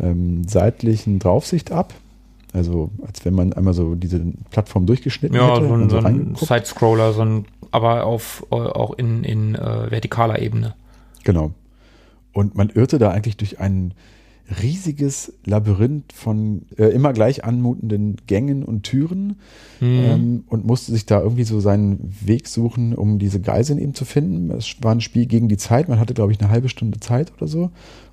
[0.00, 1.94] ähm, seitlichen Draufsicht ab.
[2.52, 6.34] Also, als wenn man einmal so diese Plattform durchgeschnitten Ja, hätte so ein, so ein.
[6.34, 10.74] Side-Scroller, so ein, aber auf, äh, auch in, in äh, vertikaler Ebene.
[11.24, 11.52] Genau.
[12.32, 13.94] Und man irrte da eigentlich durch ein
[14.62, 19.36] riesiges Labyrinth von äh, immer gleich anmutenden Gängen und Türen
[19.82, 24.04] ähm, und musste sich da irgendwie so seinen Weg suchen, um diese Geiseln eben zu
[24.04, 24.50] finden.
[24.50, 25.88] Es war ein Spiel gegen die Zeit.
[25.88, 27.70] Man hatte, glaube ich, eine halbe Stunde Zeit oder so,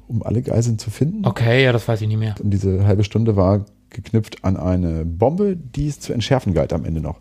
[0.07, 1.25] um alle Geiseln zu finden.
[1.25, 2.35] Okay, ja, das weiß ich nicht mehr.
[2.43, 6.85] Und diese halbe Stunde war geknüpft an eine Bombe, die es zu entschärfen galt am
[6.85, 7.19] Ende noch.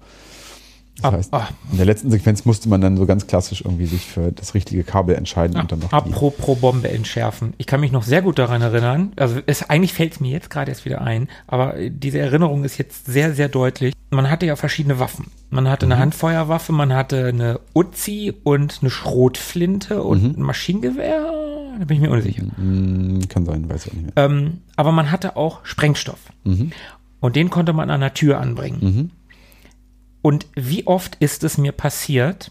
[0.97, 1.49] Das Ab- heißt, ah.
[1.73, 4.85] in der letzten Sequenz musste man dann so ganz klassisch irgendwie sich für das richtige
[4.85, 7.53] Kabel entscheiden und dann noch die Apropos Bombe entschärfen.
[7.59, 9.13] Ich kann mich noch sehr gut daran erinnern.
[9.17, 12.79] Also es, eigentlich fällt es mir jetzt gerade erst wieder ein, aber diese Erinnerung ist
[12.79, 13.93] jetzt sehr, sehr deutlich.
[14.11, 15.27] Man hatte ja verschiedene Waffen.
[15.51, 21.25] Man hatte eine Handfeuerwaffe, man hatte eine Uzi und eine Schrotflinte und ein Maschinengewehr.
[21.79, 22.45] Da bin ich mir unsicher.
[22.57, 24.25] Hm, Kann sein, weiß ich auch nicht mehr.
[24.25, 26.21] Ähm, aber man hatte auch Sprengstoff.
[27.21, 29.11] Und den konnte man an der Tür anbringen.
[30.25, 32.51] Und wie oft ist es mir passiert,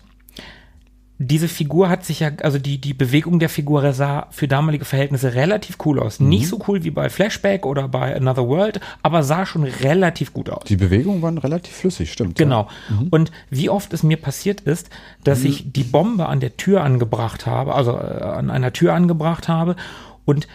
[1.18, 5.34] diese Figur hat sich ja, also die, die Bewegung der Figur sah für damalige Verhältnisse
[5.34, 6.20] relativ cool aus.
[6.20, 10.52] Nicht so cool wie bei Flashback oder bei Another World, aber sah schon relativ gut
[10.52, 10.66] aus.
[10.66, 12.38] Die Bewegungen waren relativ flüssig, stimmt.
[12.38, 12.68] Genau.
[13.10, 14.92] Und wie oft es mir passiert ist,
[15.24, 19.48] dass ich die Bombe an der Tür angebracht habe, also äh, an einer Tür angebracht
[19.48, 19.78] habe
[20.26, 20.48] und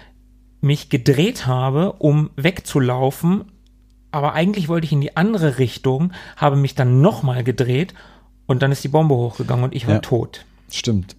[0.61, 3.45] mich gedreht habe, um wegzulaufen,
[4.11, 7.95] aber eigentlich wollte ich in die andere Richtung, habe mich dann nochmal gedreht
[8.47, 10.01] und dann ist die Bombe hochgegangen und ich war Ja.
[10.01, 10.45] tot.
[10.71, 11.17] Stimmt.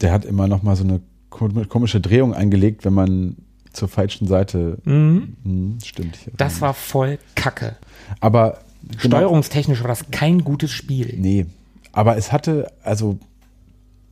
[0.00, 3.36] Der hat immer noch mal so eine ko- komische Drehung eingelegt, wenn man
[3.72, 4.78] zur falschen Seite.
[4.84, 5.78] Mhm.
[5.84, 6.16] Stimmt.
[6.16, 7.76] ich erinnere Das war voll Kacke.
[8.20, 8.58] Aber
[9.02, 11.14] genau- Steuerungstechnisch war das kein gutes Spiel.
[11.18, 11.46] Nee,
[11.92, 13.18] aber es hatte also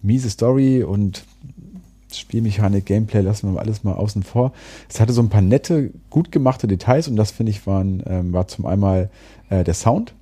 [0.02, 1.24] miese Story und
[2.18, 4.52] Spielmechanik, Gameplay lassen wir mal alles mal außen vor.
[4.88, 8.32] Es hatte so ein paar nette, gut gemachte Details und das finde ich waren, ähm,
[8.32, 9.10] war zum einmal
[9.50, 10.14] äh, der Sound,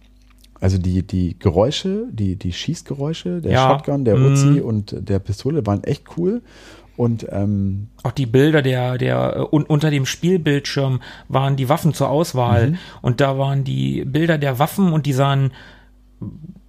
[0.61, 4.33] also die, die Geräusche, die, die Schießgeräusche, der Ja, Shotgun, der mhm.
[4.33, 6.43] Uzi und der Pistole waren echt cool.
[6.97, 11.93] Und ähm, Auch die Bilder der, der, äh, un, unter dem Spielbildschirm waren die Waffen
[11.93, 12.79] zur Auswahl.
[13.03, 15.51] Und da waren die Bilder der Waffen und die sahen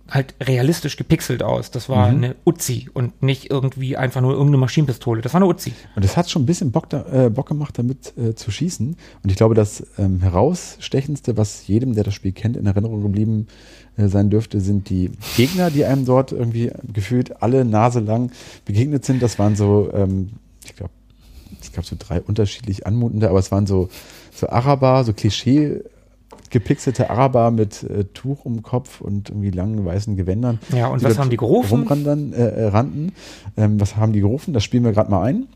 [0.10, 1.72] halt realistisch gepixelt aus.
[1.72, 5.22] Das war eine Uzi und nicht irgendwie einfach nur irgendeine Maschinenpistole.
[5.22, 5.74] Das war eine Uzi.
[5.96, 8.96] Und es hat schon ein bisschen Bock, da, äh, Bock gemacht, damit äh, zu schießen.
[9.24, 13.48] Und ich glaube, das ähm, herausstechendste, was jedem, der das Spiel kennt, in Erinnerung geblieben
[13.98, 18.32] äh, sein dürfte, sind die Gegner, die einem dort irgendwie gefühlt alle Nase lang
[18.66, 19.24] begegnet sind.
[19.24, 20.92] Das waren so, ähm, ich glaube,
[21.62, 23.90] es gab so drei unterschiedlich anmutende, aber es waren so,
[24.32, 25.82] so Araber, so Klischee
[26.56, 30.60] gepixelte Araber mit äh, Tuch um Kopf und irgendwie langen weißen Gewändern.
[30.74, 31.82] Ja, und was haben die gerufen?
[31.82, 33.12] Rumrandern, äh, äh, rannten.
[33.58, 34.54] Ähm, was haben die gerufen?
[34.54, 35.48] Das spielen wir gerade mal ein.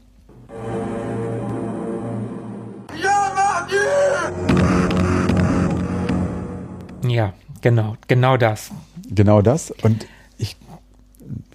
[7.07, 8.71] Ja, genau, genau das.
[9.09, 9.71] Genau das.
[9.71, 10.05] Und
[10.37, 10.57] ich,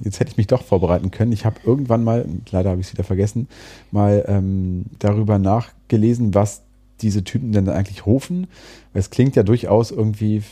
[0.01, 1.33] jetzt hätte ich mich doch vorbereiten können.
[1.33, 3.49] Ich habe irgendwann mal, leider habe ich es wieder vergessen,
[3.91, 6.63] mal ähm, darüber nachgelesen, was
[7.03, 8.47] diese Typen denn eigentlich rufen.
[8.93, 10.43] Es klingt ja durchaus irgendwie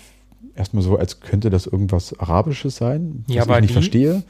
[0.57, 4.23] erstmal so, als könnte das irgendwas Arabisches sein, was Ja, ich nicht die- verstehe.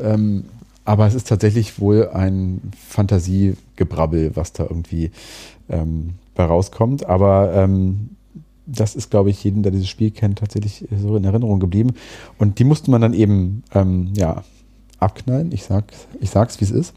[0.00, 0.44] Ähm,
[0.84, 5.10] aber es ist tatsächlich wohl ein Fantasiegebrabbel, was da irgendwie
[5.68, 7.06] ähm, bei rauskommt.
[7.06, 8.10] Aber ähm,
[8.66, 11.90] das ist, glaube ich, jedem, der dieses Spiel kennt, tatsächlich so in Erinnerung geblieben.
[12.38, 14.42] Und die musste man dann eben ähm, ja,
[14.98, 15.52] abknallen.
[15.52, 15.84] Ich sag,
[16.20, 16.94] ich sag's, wie es ist.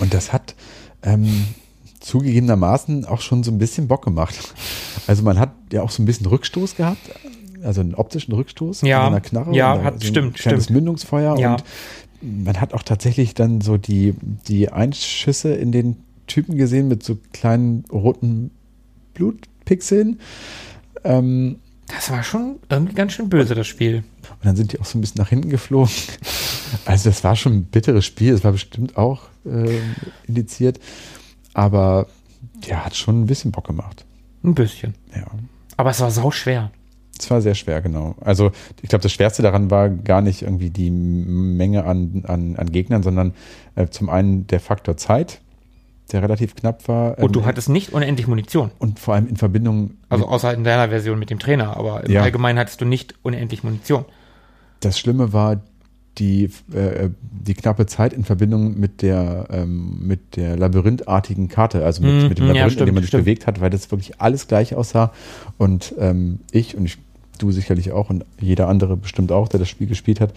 [0.00, 0.54] Und das hat
[1.02, 1.44] ähm,
[2.02, 4.34] zugegebenermaßen auch schon so ein bisschen Bock gemacht.
[5.06, 6.98] Also man hat ja auch so ein bisschen Rückstoß gehabt,
[7.64, 9.54] also einen optischen Rückstoß Ja, mit einer Knarre.
[9.56, 10.70] ja, und hat- ein stimmt, stimmt.
[10.70, 11.54] Mündungsfeuer Ja.
[11.54, 11.64] und
[12.44, 14.14] man hat auch tatsächlich dann so die,
[14.48, 18.50] die Einschüsse in den Typen gesehen mit so kleinen roten
[19.14, 20.20] Blutpixeln.
[21.04, 21.56] Ähm,
[21.88, 23.98] Das war schon irgendwie ganz schön böse, das Spiel.
[23.98, 25.92] und dann sind die auch so ein bisschen nach hinten geflogen.
[26.86, 28.32] Also das war schon ein bitteres Spiel.
[28.32, 30.78] Es war bestimmt auch ähm, indiziert.
[31.54, 32.06] Aber
[32.64, 34.04] ja, hat schon ein bisschen Bock gemacht.
[34.44, 34.94] Ein bisschen.
[35.14, 35.26] Ja.
[35.76, 36.70] Aber es war sau schwer.
[37.18, 38.16] Es war sehr schwer, genau.
[38.20, 38.50] Also
[38.82, 43.02] ich glaube, das Schwerste daran war gar nicht irgendwie die Menge an, an, an Gegnern,
[43.02, 43.34] sondern
[43.76, 45.40] äh, zum einen der Faktor Zeit,
[46.10, 47.18] der relativ knapp war.
[47.18, 48.70] Und du Ähm, hattest nicht unendlich Munition.
[48.78, 52.10] und vor allem in Verbindung Also außer in deiner Version mit dem Trainer, aber im
[52.10, 52.22] Ja.
[52.22, 54.04] Allgemeinen hattest du nicht unendlich Munition.
[54.80, 55.60] das Schlimme war,
[56.18, 62.02] die, äh, die knappe Zeit in Verbindung mit der, ähm, mit der labyrinthartigen Karte, also
[62.02, 63.24] mit, Mm, mit dem mm, ja, Labyrinth, in dem stimmt, man sich stimmt.
[63.24, 65.12] bewegt hat, weil das wirklich alles gleich aussah.
[65.58, 66.98] Und ähm, ich und ich,
[67.38, 70.34] du sicherlich auch und jeder andere bestimmt auch, der das Spiel gespielt hat,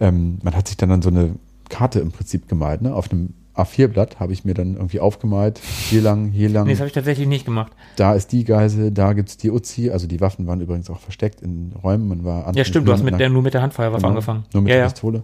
[0.00, 1.34] ähm, man hat sich dann, dann so eine
[1.68, 2.82] Karte im Prinzip gemalt.
[2.82, 2.94] Ne?
[2.94, 6.80] Auf einem A4-Blatt habe ich mir dann irgendwie aufgemalt, hier lang, hier lang Nee, das
[6.80, 7.72] habe ich tatsächlich nicht gemacht.
[7.96, 9.90] da ist die Geise, da gibt's die Uzi.
[9.90, 12.08] Also die Waffen waren übrigens auch versteckt in Räumen.
[12.08, 14.44] Man war Ja, stimmt, du hast mit der, nur mit der Handfeuerwaffe genau, angefangen.
[14.52, 14.90] Nur mit ja, der ja.
[14.90, 15.22] Pistole.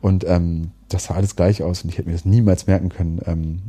[0.00, 3.20] Und ähm, das sah alles gleich aus und ich hätte mir das niemals merken können,
[3.26, 3.62] ähm,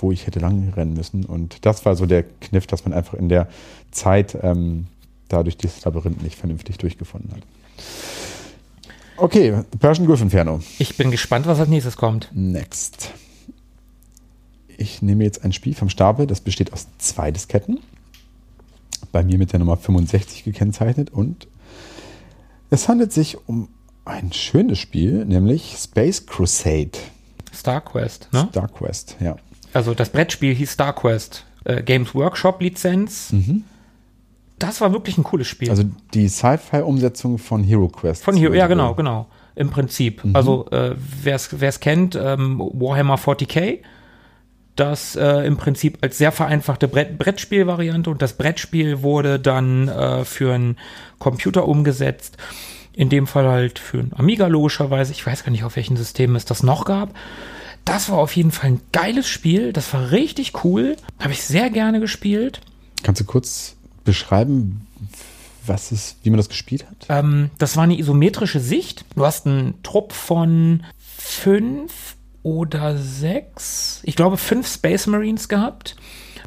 [0.00, 1.24] wo ich hätte lang rennen müssen.
[1.24, 3.48] Und das war so der Kniff, dass man einfach in der
[3.90, 4.86] Zeit ähm,
[5.28, 7.42] dadurch dieses Labyrinth nicht vernünftig durchgefunden hat.
[9.16, 10.60] Okay, Persian Gulf Inferno.
[10.78, 12.30] Ich bin gespannt, was als nächstes kommt.
[12.32, 13.12] Next.
[14.78, 17.80] Ich nehme jetzt ein Spiel vom Stapel, das besteht aus zwei Disketten.
[19.12, 21.48] Bei mir mit der Nummer 65 gekennzeichnet und
[22.70, 23.68] es handelt sich um
[24.04, 26.92] ein schönes Spiel, nämlich Space Crusade.
[27.52, 28.48] Star Quest, ne?
[28.50, 29.36] Star Quest, ja.
[29.72, 31.44] Also das Brettspiel hieß Star Quest.
[31.64, 33.32] Äh, Games Workshop Lizenz.
[34.58, 35.68] Das war wirklich ein cooles Spiel.
[35.68, 35.70] Mhm.
[35.70, 38.22] Also die Sci-Fi-Umsetzung von Hero Quest.
[38.22, 39.26] Von hier, ja genau, genau.
[39.54, 40.22] Im Prinzip.
[40.34, 43.80] Also äh, wer es kennt, ähm, Warhammer 40k,
[44.78, 50.24] das äh, im Prinzip als sehr vereinfachte Brett, Brettspielvariante und das Brettspiel wurde dann äh,
[50.24, 50.76] für einen
[51.18, 52.36] Computer umgesetzt.
[52.92, 55.12] In dem Fall halt für ein Amiga logischerweise.
[55.12, 57.14] Ich weiß gar nicht, auf welchen Systemen es das noch gab.
[57.84, 59.72] Das war auf jeden Fall ein geiles Spiel.
[59.72, 60.96] Das war richtig cool.
[61.20, 62.60] Habe ich sehr gerne gespielt.
[63.02, 64.86] Kannst du kurz beschreiben,
[65.64, 67.06] was es, wie man das gespielt hat?
[67.08, 69.04] Ähm, das war eine isometrische Sicht.
[69.14, 72.16] Du hast einen Trupp von fünf
[72.48, 75.96] oder sechs, ich glaube fünf Space Marines gehabt.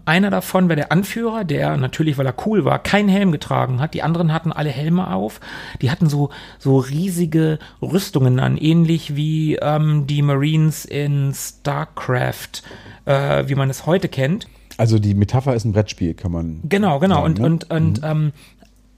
[0.03, 3.93] Einer davon war der Anführer, der natürlich, weil er cool war, keinen Helm getragen hat.
[3.93, 5.39] Die anderen hatten alle Helme auf.
[5.79, 12.63] Die hatten so, so riesige Rüstungen an, ähnlich wie ähm, die Marines in StarCraft,
[13.05, 14.47] äh, wie man es heute kennt.
[14.77, 16.61] Also die Metapher ist ein Brettspiel, kann man.
[16.63, 17.21] Genau, genau.
[17.21, 17.45] sagen, und, ne?
[17.45, 18.31] und, und ähm,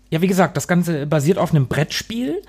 [0.09, 2.41] ja, wie gesagt, das Ganze basiert auf einem Brettspiel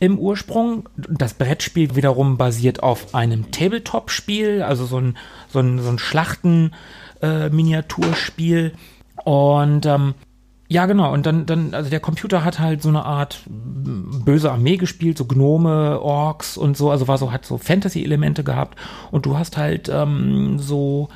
[0.00, 0.88] im Ursprung.
[0.96, 5.16] Das Brettspiel wiederum basiert auf einem Tabletop-Spiel, also so ein,
[5.48, 8.72] so ein, so ein Schlachten-Miniaturspiel.
[9.24, 10.14] und ähm,
[10.70, 11.14] ja, genau.
[11.14, 15.16] Und dann, dann, also der Computer hat halt so eine Art m, böse Armee gespielt,
[15.16, 16.90] so Gnome, Orks und so.
[16.90, 18.78] Also war so, hat so Fantasy-Elemente gehabt.
[19.10, 21.08] Und du hast halt ähm, so,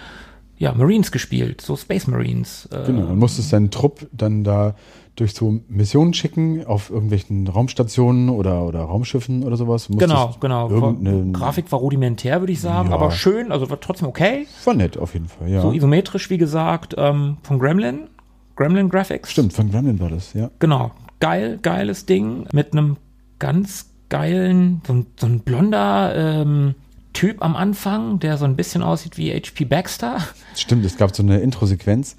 [0.56, 2.66] ja, Marines gespielt, so Space Marines.
[2.72, 4.74] Äh, Genau, und musstest seinen Trupp dann da
[5.16, 9.88] durch so Missionen schicken auf irgendwelchen Raumstationen oder, oder Raumschiffen oder sowas.
[9.88, 10.70] Musstest Genau, genau.
[10.70, 12.94] Irgendeine, Grafik war rudimentär, würde ich sagen, Ja.
[12.94, 14.46] aber schön, also war trotzdem okay.
[14.64, 15.60] War nett auf jeden Fall, ja.
[15.60, 18.08] So isometrisch, wie gesagt, ähm, von Gremlin.
[18.56, 19.30] Gremlin Graphics.
[19.30, 20.50] Stimmt, von Gremlin war das, ja.
[20.58, 20.92] Genau.
[21.20, 22.96] Geil, geiles Ding mit einem
[23.38, 26.74] ganz geilen, so ein, so ein blonder ähm,
[27.12, 30.18] Typ am Anfang, der so ein bisschen aussieht wie HP Baxter,
[30.54, 32.16] Stimmt, es gab so eine Intro-Sequenz.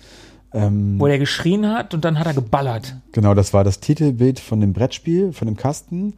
[0.53, 2.95] Ähm, wo der geschrien hat und dann hat er geballert.
[3.11, 6.13] genau, das war das Titelbild von dem Brettspiel, von dem Kasten,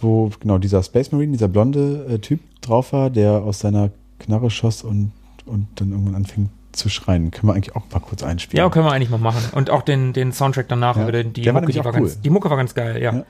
[0.00, 4.50] wo genau dieser Space Marine, dieser blonde äh, Typ drauf war, der aus seiner Knarre
[4.50, 5.12] schoss und,
[5.46, 7.30] und dann irgendwann anfing zu schreien.
[7.30, 8.64] Können wir eigentlich auch mal kurz einspielen?
[8.64, 9.42] Ja, können wir eigentlich mal machen.
[9.52, 10.96] Und auch den, den Soundtrack danach.
[10.96, 11.10] Ja.
[11.10, 11.92] Die, Mucke, die, cool.
[11.92, 13.14] ganz, die Mucke war ganz geil, ja.
[13.14, 13.24] Ja.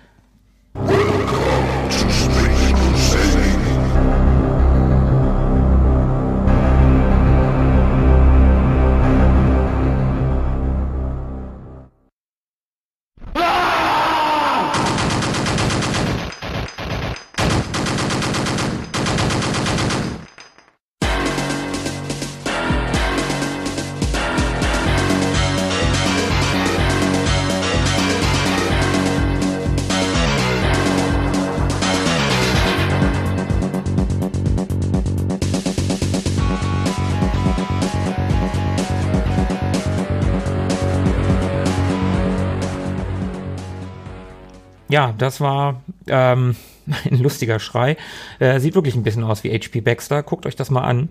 [44.90, 46.56] Ja, das war ähm,
[47.10, 47.96] ein lustiger Schrei.
[48.38, 50.22] Äh, sieht wirklich ein bisschen aus wie HP Baxter.
[50.22, 51.10] Guckt euch das mal an.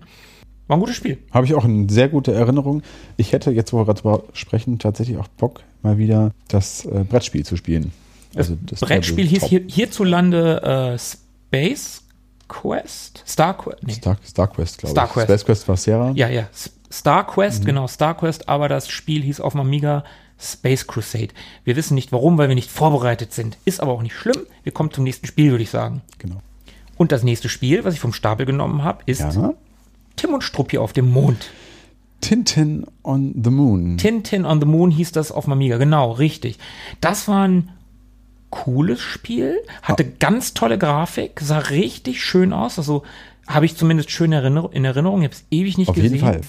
[0.68, 1.18] War ein gutes Spiel.
[1.32, 2.82] Habe ich auch eine sehr gute Erinnerung.
[3.16, 7.04] Ich hätte jetzt, wo wir gerade drüber sprechen, tatsächlich auch Bock, mal wieder das äh,
[7.08, 7.92] Brettspiel zu spielen.
[8.36, 12.04] Also das Brettspiel hieß hier, hierzulande äh, Space
[12.46, 13.24] Quest?
[13.26, 13.82] Star Quest?
[13.82, 13.94] Nee.
[13.94, 15.12] Star, Star Quest, glaube Star ich.
[15.12, 15.26] Quest.
[15.26, 16.12] Space Quest war Sierra.
[16.14, 16.48] Ja, ja.
[16.92, 17.26] Star Mhm.
[17.28, 20.04] Quest, genau, Star Quest, aber das Spiel hieß auf dem Amiga
[20.40, 21.28] Space Crusade.
[21.64, 23.58] Wir wissen nicht warum, weil wir nicht vorbereitet sind.
[23.64, 24.38] Ist aber auch nicht schlimm.
[24.62, 26.00] Wir kommen zum nächsten Spiel, würde ich sagen.
[26.18, 26.40] Genau.
[26.96, 29.54] Und das nächste Spiel, was ich vom Stapel genommen habe, ist Ja.
[30.16, 31.50] Tim und Struppi auf dem Mond.
[32.20, 33.96] Tintin on the Moon.
[33.96, 35.78] Tintin on the Moon hieß das auf dem Amiga.
[35.78, 36.58] Genau, richtig.
[37.00, 37.70] Das war ein
[38.50, 42.78] cooles Spiel, hatte ganz tolle Grafik, sah richtig schön aus.
[42.78, 43.04] Also
[43.46, 45.22] habe ich zumindest schön in Erinnerung.
[45.22, 46.14] Ich habe es ewig nicht Auf gesehen.
[46.14, 46.40] jeden Fall.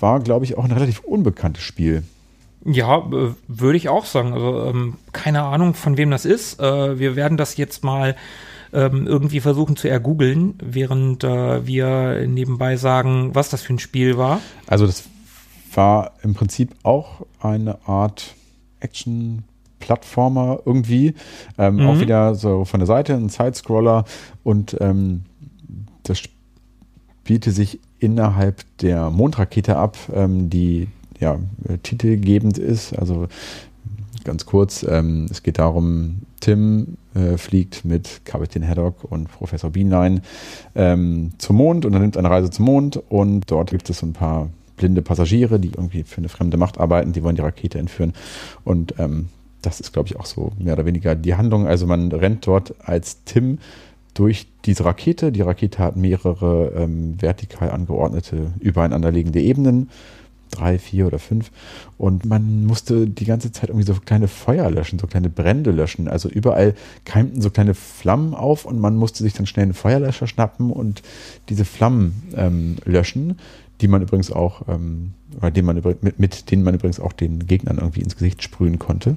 [0.00, 2.02] War, glaube ich, auch ein relativ unbekanntes Spiel.
[2.66, 3.04] Ja,
[3.46, 4.32] würde ich auch sagen.
[4.32, 6.60] Also ähm, keine Ahnung, von wem das ist.
[6.60, 8.16] Äh, wir werden das jetzt mal
[8.72, 14.18] ähm, irgendwie versuchen zu ergoogeln, während äh, wir nebenbei sagen, was das für ein Spiel
[14.18, 14.40] war.
[14.66, 15.04] Also das
[15.74, 18.34] war im Prinzip auch eine Art
[18.80, 21.14] Action-Plattformer irgendwie.
[21.58, 21.86] Ähm, Mhm.
[21.86, 24.04] Auch wieder so von der Seite, ein Sidescroller
[24.42, 25.22] und ähm,
[26.02, 30.88] das spielte sich innerhalb der Mondrakete ab, ähm, die
[31.20, 32.92] ja äh, titelgebend ist.
[32.96, 33.28] Also
[34.24, 40.22] ganz kurz, ähm, es geht darum, Tim äh, fliegt mit Kapitän Haddock und Professor Beanline
[40.74, 44.50] ähm, zum Mond und unternimmt eine Reise zum Mond und dort gibt es ein paar
[44.76, 48.12] blinde Passagiere, die irgendwie für eine fremde Macht arbeiten, die wollen die Rakete entführen
[48.64, 49.28] und ähm,
[49.62, 51.66] das ist, glaube ich, auch so mehr oder weniger die Handlung.
[51.66, 53.58] Also man rennt dort als Tim
[54.14, 55.32] durch diese Rakete.
[55.32, 59.90] Die Rakete hat mehrere ähm, vertikal angeordnete, übereinanderliegende Ebenen.
[60.50, 61.50] Drei, vier oder fünf.
[61.98, 66.08] Und man musste die ganze Zeit irgendwie so kleine Feuer löschen, so kleine Brände löschen.
[66.08, 70.26] Also überall keimten so kleine Flammen auf und man musste sich dann schnell einen Feuerlöscher
[70.26, 71.02] schnappen und
[71.48, 73.38] diese Flammen ähm, löschen,
[73.80, 77.46] die man übrigens auch, ähm, oder den man mit, mit denen man übrigens auch den
[77.46, 79.16] Gegnern irgendwie ins Gesicht sprühen konnte.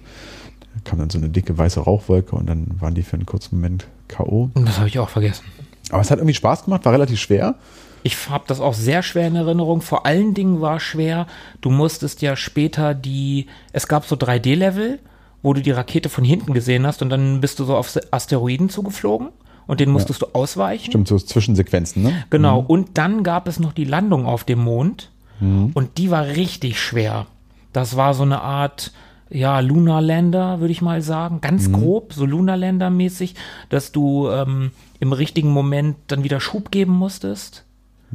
[0.74, 3.56] Da kam dann so eine dicke weiße Rauchwolke und dann waren die für einen kurzen
[3.56, 4.50] Moment K.O.
[4.56, 5.46] Das habe ich auch vergessen.
[5.92, 7.56] Aber es hat irgendwie Spaß gemacht, war relativ schwer.
[8.04, 9.82] Ich habe das auch sehr schwer in Erinnerung.
[9.82, 11.28] Vor allen Dingen war schwer,
[11.62, 15.00] du musstest ja später die, es gab so 3D-Level,
[15.42, 18.70] wo du die Rakete von hinten gesehen hast und dann bist du so auf Asteroiden
[18.70, 19.30] zugeflogen
[19.68, 20.92] und den musstest du ausweichen.
[20.92, 22.26] Stimmt, so Zwischensequenzen, ne?
[22.30, 22.60] Genau.
[22.60, 27.26] Und dann gab es noch die Landung auf dem Mond und die war richtig schwer.
[27.72, 28.92] Das war so eine Art,
[29.30, 31.40] ja, Lunar Lander, würde ich mal sagen.
[31.40, 33.36] Ganz grob, so Lunar Lander mäßig,
[33.70, 37.64] dass du ähm, im richtigen Moment dann wieder Schub geben musstest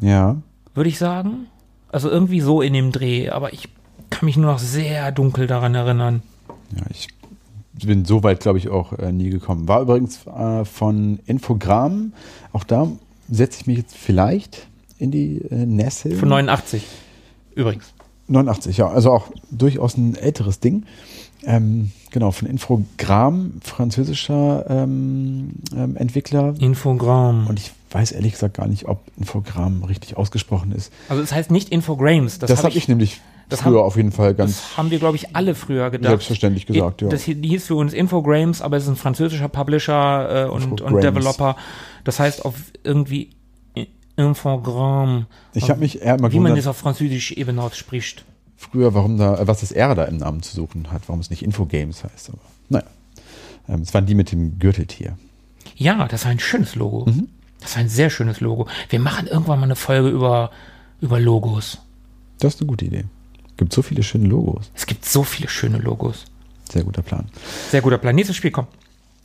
[0.01, 0.37] Ja.
[0.75, 1.47] würde ich sagen.
[1.91, 3.69] Also irgendwie so in dem Dreh, aber ich
[4.11, 6.23] kann mich nur noch sehr dunkel daran erinnern.
[6.77, 7.09] Ja, ich
[7.87, 9.69] bin so weit, glaube ich, auch äh, nie gekommen.
[9.69, 12.13] War übrigens äh, von Infogramm.
[12.53, 12.89] Auch da
[13.31, 14.67] setze ich mich jetzt vielleicht
[14.99, 16.13] in die äh, Nässe.
[16.13, 16.85] Von 89
[17.55, 17.93] übrigens.
[18.29, 18.89] 89, ja.
[18.89, 20.85] Also auch durchaus ein älteres Ding.
[21.45, 26.55] Ähm, genau, von Infogramm, französischer ähm, ähm, Entwickler.
[26.59, 27.47] Infogramm.
[27.47, 30.93] Und ich weiß ehrlich gesagt gar nicht, ob Infogramm richtig ausgesprochen ist.
[31.09, 32.39] also es heißt nicht Infogrames.
[32.39, 34.91] Das, Das, habe habe ich, nämlich das früher haben- auf jeden Fall ganz Das haben
[34.91, 36.11] wir, glaube ich, alle früher gedacht.
[36.11, 37.09] selbstverständlich gesagt, ja.
[37.09, 41.03] Das, hieß für uns Infogrames, aber es ist ein französischer Publisher äh, und, und.
[41.03, 41.57] Developer.
[42.05, 43.31] Das heißt auf irgendwie
[44.17, 45.27] Infogramm.
[45.55, 48.25] Ich habe mich eher immer Wie man das auf Französisch eben ausspricht.
[48.57, 51.43] früher, warum da, was das R da im Namen zu suchen hat, warum es nicht
[51.43, 52.31] Infogames heißt.
[52.31, 52.85] Aber naja.
[53.69, 55.17] Ähm, es waren die mit dem Gürteltier.
[55.77, 57.07] Ja, das war ein schönes Logo.
[57.11, 57.29] Mhm.
[57.65, 58.69] Das war ein sehr schönes Logo.
[58.91, 60.51] Wir machen irgendwann mal eine Folge über,
[61.01, 61.79] über Logos.
[62.39, 63.05] Das ist eine gute Idee.
[63.57, 64.71] Gibt so viele schöne Logos.
[64.75, 66.27] Es gibt so viele schöne Logos.
[66.71, 67.27] Sehr guter Plan.
[67.71, 68.15] Sehr guter Plan.
[68.15, 68.67] Nächstes Spiel, komm.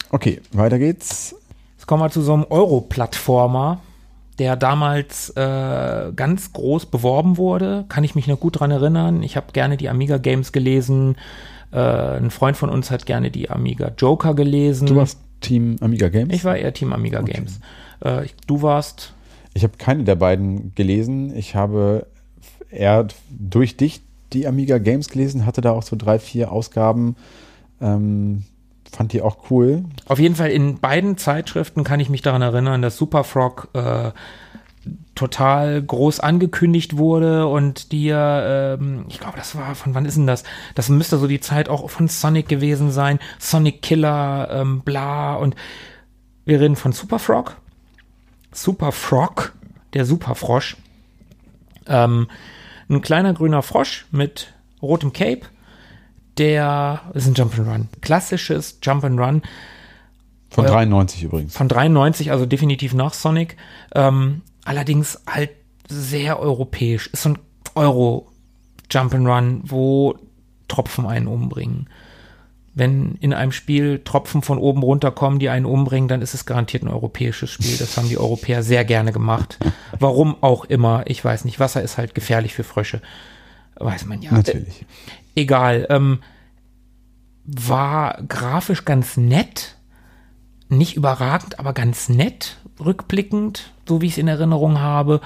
[0.09, 1.35] Okay, weiter geht's.
[1.77, 3.81] Jetzt kommen wir zu so einem Euro-Plattformer,
[4.37, 7.85] der damals äh, ganz groß beworben wurde.
[7.89, 9.21] Kann ich mich noch gut dran erinnern.
[9.21, 11.17] Ich habe gerne die Amiga Games gelesen.
[11.71, 14.87] Äh, ein Freund von uns hat gerne die Amiga Joker gelesen.
[14.87, 16.33] Du warst Team Amiga Games?
[16.33, 17.59] ich war eher Team Amiga Games.
[18.01, 19.13] Äh, du warst
[19.53, 21.35] Ich habe keine der beiden gelesen.
[21.35, 22.07] Ich habe
[22.69, 24.01] eher durch dich
[24.33, 27.15] die Amiga Games gelesen, hatte da auch so drei, vier Ausgaben.
[27.81, 28.43] Ähm,
[28.91, 29.85] fand die auch cool.
[30.07, 34.11] Auf jeden Fall in beiden Zeitschriften kann ich mich daran erinnern, dass Superfrog äh,
[35.15, 40.27] total groß angekündigt wurde und die, ähm, ich glaube, das war, von wann ist denn
[40.27, 40.43] das?
[40.75, 43.19] Das müsste so die Zeit auch von Sonic gewesen sein.
[43.37, 45.55] Sonic Killer, ähm, bla und
[46.45, 47.57] wir reden von Superfrog.
[48.51, 49.53] Superfrog,
[49.93, 50.77] der Superfrosch.
[51.87, 52.27] Ähm,
[52.89, 55.41] ein kleiner grüner Frosch mit rotem Cape.
[56.37, 57.85] Der ist ein Jump'n'Run.
[58.01, 59.41] Klassisches Jump'n'Run
[60.49, 60.71] Von Ja.
[60.71, 61.55] 93 übrigens.
[61.55, 63.57] von 93, also definitiv nach Sonic.
[63.93, 65.51] Ähm, allerdings halt
[65.87, 67.07] sehr europäisch.
[67.07, 67.39] Ist so ein
[67.75, 70.15] Euro-Jump'n'Run, wo
[70.67, 71.89] Tropfen einen umbringen.
[72.79, 76.83] Wenn in einem Spiel Tropfen von oben runterkommen, die einen umbringen, dann ist es garantiert
[76.83, 77.77] ein europäisches Spiel.
[77.77, 79.59] Das haben die Europäer sehr gerne gemacht.
[79.99, 81.59] Warum auch immer, ich weiß nicht.
[81.59, 83.01] Wasser ist halt gefährlich für Frösche.
[83.75, 84.31] Weiß man ja.
[84.31, 84.85] Natürlich.
[85.35, 85.85] Egal.
[85.89, 86.19] Ähm,
[87.45, 89.75] war grafisch ganz nett.
[90.69, 95.19] Nicht überragend, aber ganz nett, rückblickend, so wie ich es in Erinnerung habe.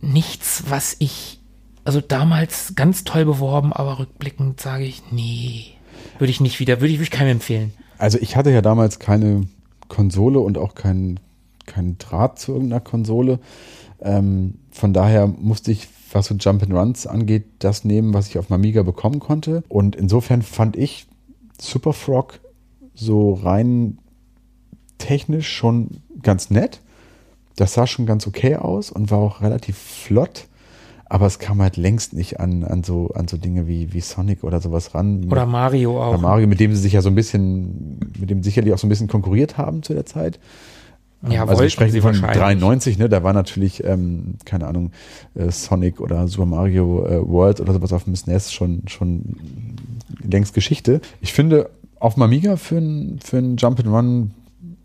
[0.00, 1.40] Nichts, was ich,
[1.84, 5.74] also damals ganz toll beworben, aber rückblickend sage ich, nee,
[6.22, 7.72] würde ich nicht wieder, würde ich, würde ich keinem empfehlen.
[7.98, 9.48] Also ich hatte ja damals keine
[9.88, 11.18] Konsole und auch keinen
[11.66, 13.40] kein Draht zu irgendeiner Konsole.
[14.00, 18.38] Ähm, von daher musste ich, was so Jump and Runs angeht, das nehmen, was ich
[18.38, 19.64] auf dem Amiga bekommen konnte.
[19.68, 21.06] Und insofern fand ich
[21.60, 22.38] Super Frog
[22.94, 23.98] so rein
[24.98, 26.80] technisch schon ganz nett.
[27.56, 30.46] Das sah schon ganz okay aus und war auch relativ flott.
[31.12, 34.44] Aber es kam halt längst nicht an, an, so, an so Dinge wie, wie Sonic
[34.44, 35.26] oder sowas ran.
[35.30, 36.14] Oder Mario auch.
[36.14, 38.86] Oder Mario, mit dem sie sich ja so ein bisschen, mit dem sicherlich auch so
[38.86, 40.40] ein bisschen konkurriert haben zu der Zeit.
[41.28, 42.38] Ja, also wir sprechen sie von wahrscheinlich.
[42.38, 43.10] 93, ne?
[43.10, 44.92] Da war natürlich, ähm, keine Ahnung,
[45.34, 49.36] äh, Sonic oder Super Mario äh, World oder sowas auf dem SNES schon, schon
[50.22, 51.02] längst Geschichte.
[51.20, 51.68] Ich finde
[52.00, 54.30] auf dem Amiga für ein, für ein Jump and Run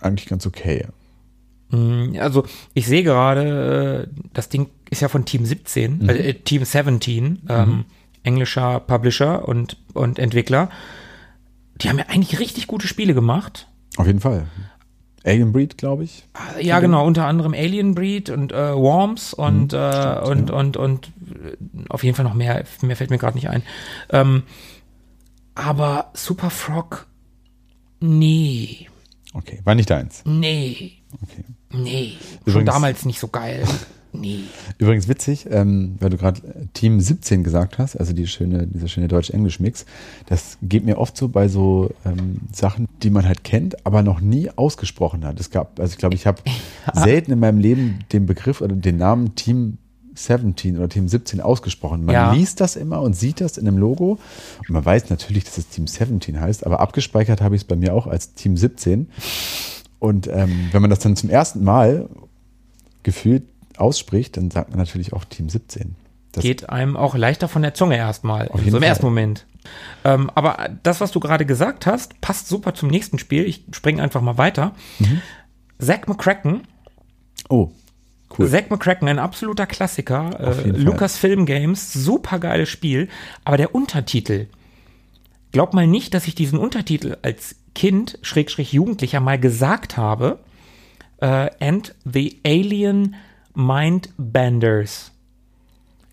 [0.02, 0.88] eigentlich ganz okay.
[1.70, 2.44] Mm, Also
[2.74, 6.10] ich sehe gerade, äh, das Ding ist ja von Team 17, Mhm.
[6.10, 7.86] äh, Team 17, ähm,
[8.24, 10.70] englischer Publisher und, und Entwickler.
[11.82, 13.68] Die haben ja eigentlich richtig gute Spiele gemacht.
[13.98, 14.48] Auf jeden Fall.
[15.26, 16.24] Alien Breed, glaube ich.
[16.58, 20.78] Äh, Ja, genau, unter anderem Alien Breed und äh, Worms und, Mhm, äh, und, und,
[20.78, 21.58] und, äh,
[21.90, 23.62] auf jeden Fall noch mehr, mehr fällt mir gerade nicht ein.
[24.10, 24.44] Ähm,
[25.56, 27.08] aber Super Frog,
[28.00, 28.88] nee,
[29.34, 30.24] Okay, war nicht deins.
[30.26, 31.44] nee, Okay.
[31.72, 32.14] Nee.
[32.46, 33.64] Schon Übrigens- damals nicht so geil.
[34.14, 34.40] Nee.
[34.80, 36.42] Übrigens witzig, ähm, weil du gerade
[36.74, 39.86] Team 17 gesagt hast, also die schöne, dieser schöne Deutsch-Englisch-Mix,
[40.26, 44.20] das geht mir oft so bei so ähm, Sachen, die man halt kennt, aber noch
[44.20, 45.40] nie ausgesprochen hat.
[45.40, 46.42] Es gab, also ich glaube, ich habe
[46.96, 49.78] selten in meinem Leben den Begriff oder den Namen Team
[50.16, 52.04] 17 oder Team 17 ausgesprochen.
[52.06, 52.32] Man Ja.
[52.32, 54.18] liest das immer und sieht das in einem Logo
[54.62, 57.76] und man weiß natürlich, dass es Team 17 heißt, aber abgespeichert habe ich es bei
[57.76, 59.10] mir auch als Team 17.
[60.00, 62.10] Und ähm, wenn man das dann zum ersten Mal
[63.04, 63.44] gefühlt
[63.78, 65.96] ausspricht, dann sagt man natürlich auch Team 17.
[66.32, 68.50] Das geht einem auch leichter von der Zunge erstmal.
[68.50, 68.90] Auf jeden so im Fall.
[68.90, 69.46] ersten Moment.
[70.04, 73.46] Ähm, aber das, was du gerade gesagt hast, passt super zum nächsten Spiel.
[73.46, 74.74] Ich springe einfach mal weiter.
[75.00, 75.22] Mhm.
[75.80, 76.62] Zack McCracken.
[77.50, 77.72] Oh,
[78.38, 78.50] cool.
[78.50, 80.40] Zack McCracken, ein absoluter Klassiker.
[80.40, 80.82] Äh, jeden Fall.
[80.84, 83.10] Lucasfilm Games, super geiles Spiel.
[83.44, 84.48] Aber der Untertitel.
[85.52, 90.40] Glaub mal nicht, dass ich diesen Untertitel als Kind, Schrägstrich Jugendlicher, mal gesagt habe.
[91.20, 93.14] Äh, and the Alien
[93.54, 95.12] Mindbenders.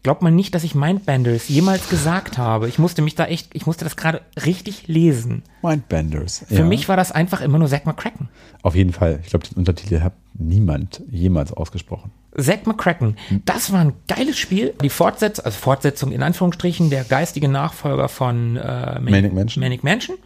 [0.03, 2.69] Glaubt man nicht, dass ich Mindbenders jemals gesagt habe.
[2.69, 5.43] Ich musste mich da echt, ich musste das gerade richtig lesen.
[5.63, 6.45] Mindbenders.
[6.49, 8.29] Für mich war das einfach immer nur Zack McCracken.
[8.61, 9.21] Auf jeden Fall.
[9.23, 12.11] Ich glaube, den Untertitel hat niemand jemals ausgesprochen.
[12.39, 14.75] Zack McCracken, das war ein geiles Spiel.
[14.83, 19.63] Die Fortsetzung, also Fortsetzung in Anführungsstrichen, der geistige Nachfolger von äh, Manic Mansion.
[19.63, 20.19] Manic Mansion.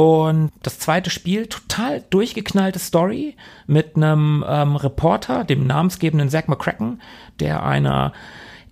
[0.00, 3.36] Und das zweite Spiel, total durchgeknallte Story
[3.66, 7.02] mit einem ähm, Reporter, dem namensgebenden Zack McCracken,
[7.38, 8.14] der einer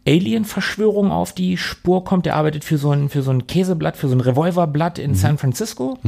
[0.07, 2.25] Alien-Verschwörung auf die Spur kommt.
[2.25, 5.37] Der arbeitet für so ein, für so ein Käseblatt, für so ein Revolverblatt in San
[5.37, 5.99] Francisco.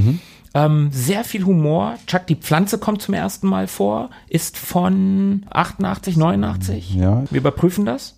[0.54, 1.96] Ähm, sehr viel Humor.
[2.06, 6.94] Chuck die Pflanze kommt zum ersten Mal vor, ist von 88, 89.
[6.94, 7.24] Ja.
[7.30, 8.16] Wir überprüfen das.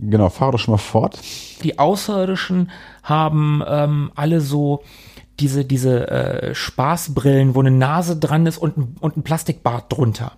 [0.00, 1.18] Genau, fahre doch schon mal fort.
[1.62, 2.70] Die Außerirdischen
[3.02, 4.82] haben ähm, alle so
[5.40, 10.32] diese, diese äh, Spaßbrillen, wo eine Nase dran ist und, ein- und ein Plastikbart drunter.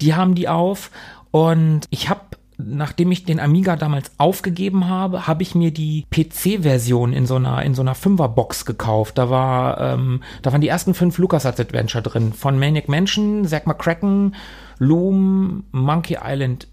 [0.00, 0.90] Die haben die auf
[1.30, 2.20] und ich habe,
[2.56, 7.62] nachdem ich den Amiga damals aufgegeben habe, habe ich mir die PC-Version in so einer
[7.62, 9.18] in so einer Fünferbox gekauft.
[9.18, 13.66] Da war, ähm, da waren die ersten fünf LucasArts Adventure drin von Manic Mansion, Zack
[13.66, 14.34] McCracken,
[14.78, 16.66] Loom, Monkey Island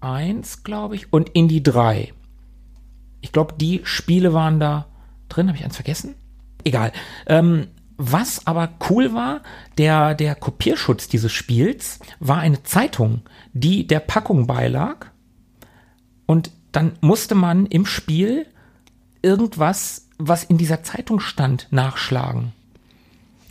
[0.00, 2.12] 1, glaube ich, und Indie 3.
[3.20, 4.86] Ich glaube, die Spiele waren da
[5.28, 5.48] drin.
[5.48, 6.14] Habe ich eins vergessen?
[6.64, 6.92] Egal.
[7.26, 9.42] Ähm, was aber cool war,
[9.76, 15.06] der, der Kopierschutz dieses Spiels war eine Zeitung, die der Packung beilag.
[16.26, 18.46] Und dann musste man im Spiel
[19.20, 22.52] irgendwas, was in dieser Zeitung stand, nachschlagen.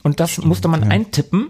[0.03, 1.49] Und das musste man eintippen.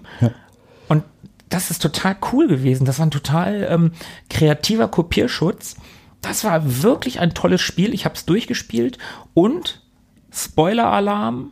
[0.88, 1.04] Und
[1.50, 2.86] das ist total cool gewesen.
[2.86, 3.92] Das war ein total ähm,
[4.30, 5.76] kreativer Kopierschutz.
[6.22, 7.94] Das war wirklich ein tolles Spiel.
[7.94, 8.98] Ich habe es durchgespielt.
[9.36, 9.84] Und
[10.38, 11.52] Spoiler-Alarm: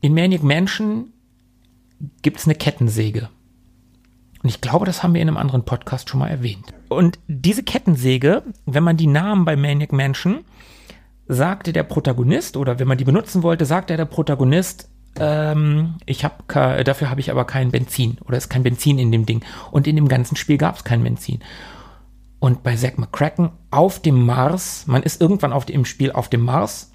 [0.00, 1.12] In Maniac Mansion
[2.22, 3.28] gibt es eine Kettensäge.
[4.42, 6.74] Und ich glaube, das haben wir in einem anderen Podcast schon mal erwähnt.
[6.90, 10.44] Und diese Kettensäge, wenn man die nahm bei Maniac Mansion,
[11.26, 16.84] sagte der Protagonist, oder wenn man die benutzen wollte, sagte der Protagonist, ähm, ich habe
[16.84, 19.42] dafür habe ich aber kein Benzin oder ist kein Benzin in dem Ding.
[19.70, 21.40] Und in dem ganzen Spiel gab es kein Benzin.
[22.38, 26.28] Und bei Zack McCracken auf dem Mars, man ist irgendwann auf dem, im Spiel auf
[26.28, 26.92] dem Mars,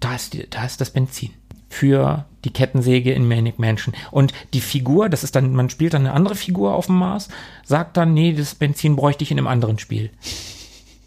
[0.00, 1.30] da ist, die, da ist das Benzin
[1.68, 3.94] für die Kettensäge in Manic Mansion.
[4.10, 7.28] Und die Figur, das ist dann, man spielt dann eine andere Figur auf dem Mars,
[7.64, 10.10] sagt dann, nee, das Benzin bräuchte ich in einem anderen Spiel.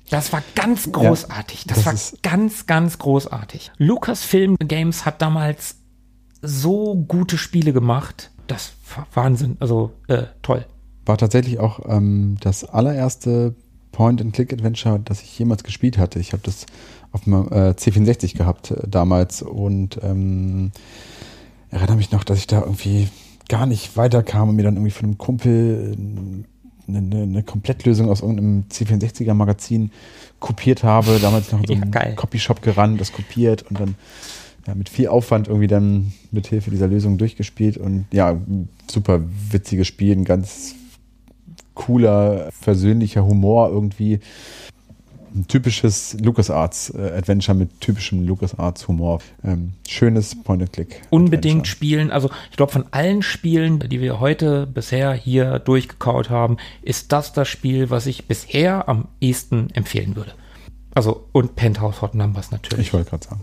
[0.10, 1.66] Das war ganz großartig.
[1.68, 3.72] das, das war ganz, ganz großartig.
[3.78, 5.78] Lucasfilm Games hat damals
[6.42, 8.32] so gute Spiele gemacht.
[8.48, 9.58] Das war Wahnsinn.
[9.60, 10.66] Also äh, toll.
[11.06, 13.56] War tatsächlich auch ähm, das allererste
[13.92, 16.20] Point-and-Click-Adventure, das ich jemals gespielt hatte.
[16.20, 16.66] Ich habe das
[17.14, 19.42] auf dem äh, C64 gehabt äh, damals.
[19.42, 20.72] Und ähm,
[21.70, 23.08] erinnere mich noch, dass ich da irgendwie
[23.48, 25.96] gar nicht weiterkam und mir dann irgendwie von einem Kumpel
[26.88, 29.92] eine, eine, eine Komplettlösung aus irgendeinem C64er Magazin
[30.40, 33.96] kopiert habe, damals noch in so einem Ja, Copyshop gerannt, das kopiert und dann
[34.68, 37.78] ja, mit viel Aufwand irgendwie dann mit Hilfe dieser Lösung durchgespielt.
[37.78, 38.40] Und ja,
[38.90, 40.76] super witziges Spiel, ein ganz
[41.74, 44.20] cooler, versöhnlicher Humor irgendwie.
[45.36, 49.20] Ein typisches LucasArts-Adventure mit typischem LucasArts-Humor.
[49.44, 51.02] Ähm, schönes Point-and-Click.
[51.10, 52.12] Unbedingt spielen.
[52.12, 57.34] Also ich glaube, von allen Spielen, die wir heute bisher hier durchgekaut haben, ist das
[57.34, 60.34] das Spiel, was ich bisher am ehesten empfehlen würde.
[60.94, 62.88] Also und Penthouse Hot Numbers natürlich.
[62.88, 63.42] Ich wollte gerade sagen.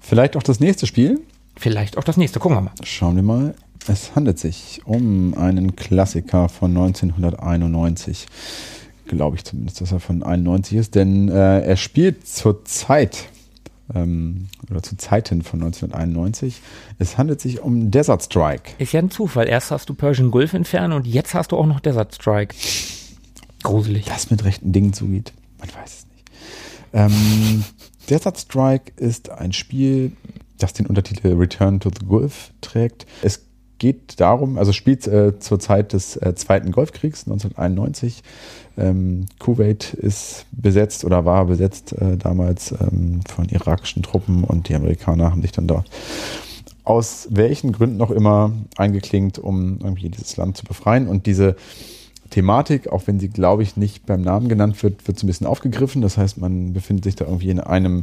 [0.00, 1.20] Vielleicht auch das nächste Spiel.
[1.56, 2.38] Vielleicht auch das nächste.
[2.38, 2.72] Gucken wir mal.
[2.84, 3.54] Schauen wir mal.
[3.88, 8.26] Es handelt sich um einen Klassiker von 1991.
[9.12, 13.28] Glaube ich zumindest, dass er von 91 ist, denn äh, er spielt zur Zeit
[13.94, 16.62] ähm, oder zu Zeiten von 1991.
[16.98, 18.72] Es handelt sich um Desert Strike.
[18.78, 19.48] Ist ja ein Zufall.
[19.48, 22.56] Erst hast du Persian Gulf Inferno und jetzt hast du auch noch Desert Strike.
[23.62, 24.06] Gruselig.
[24.06, 26.30] Das mit rechten Dingen zugeht, man weiß es nicht.
[26.94, 27.64] Ähm,
[28.08, 30.12] Desert Strike ist ein Spiel,
[30.56, 33.04] das den Untertitel Return to the Gulf trägt.
[33.20, 33.42] Es
[33.82, 38.22] geht darum, also spielt äh, zur Zeit des äh, Zweiten Golfkriegs 1991.
[38.78, 44.76] Ähm, Kuwait ist besetzt oder war besetzt äh, damals ähm, von irakischen Truppen und die
[44.76, 45.82] Amerikaner haben sich dann da
[46.84, 51.08] aus welchen Gründen auch immer eingeklinkt, um irgendwie dieses Land zu befreien.
[51.08, 51.56] Und diese
[52.30, 55.46] Thematik, auch wenn sie, glaube ich, nicht beim Namen genannt wird, wird so ein bisschen
[55.48, 56.02] aufgegriffen.
[56.02, 58.02] Das heißt, man befindet sich da irgendwie in einem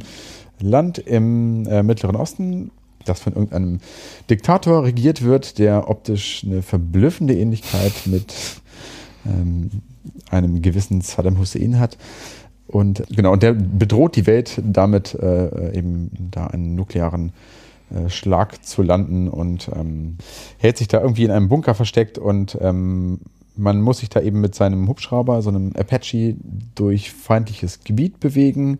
[0.59, 2.71] Land im äh, Mittleren Osten,
[3.06, 3.80] das von irgendeinem
[4.30, 8.34] Diktator regiert wird, der optisch eine verblüffende Ähnlichkeit mit
[9.26, 9.70] ähm,
[10.30, 11.97] einem gewissen Saddam Hussein hat.
[12.68, 17.32] Und genau, und der bedroht die Welt damit äh, eben da einen nuklearen
[17.89, 20.18] äh, Schlag zu landen und ähm,
[20.60, 23.22] hält sich da irgendwie in einem Bunker versteckt und ähm,
[23.56, 26.36] man muss sich da eben mit seinem Hubschrauber, so einem Apache,
[26.76, 28.80] durch feindliches Gebiet bewegen,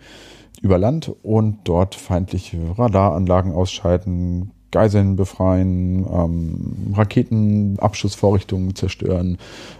[0.62, 9.38] über Land und dort feindliche Radaranlagen ausschalten, Geiseln befreien, ähm, Raketenabschussvorrichtungen zerstören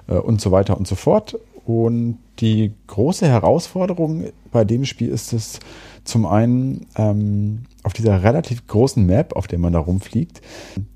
[0.08, 1.38] äh, und so weiter und so fort.
[1.66, 5.60] Und die große Herausforderung bei dem Spiel ist es
[6.04, 10.42] zum einen ähm, auf dieser relativ großen Map, auf der man da rumfliegt,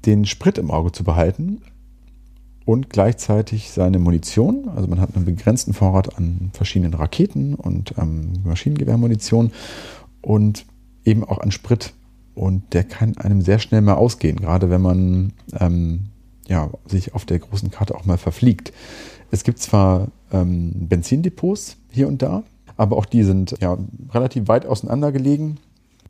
[0.05, 1.61] den Sprit im Auge zu behalten
[2.66, 4.70] und gleichzeitig seine Munition.
[4.76, 9.51] Also man hat einen begrenzten Vorrat an verschiedenen Raketen und ähm, Maschinengewehrmunition
[10.22, 10.66] und
[11.05, 11.93] eben auch an Sprit.
[12.36, 16.05] Und der kann einem sehr schnell mal ausgehen, gerade wenn man ähm,
[16.47, 18.74] ja, sich auf der großen Karte auch mal verfliegt.
[19.32, 22.43] Es gibt zwar ähm, Benzindepots hier und da,
[22.76, 23.78] aber auch die sind ja
[24.11, 25.57] relativ weit auseinander gelegen.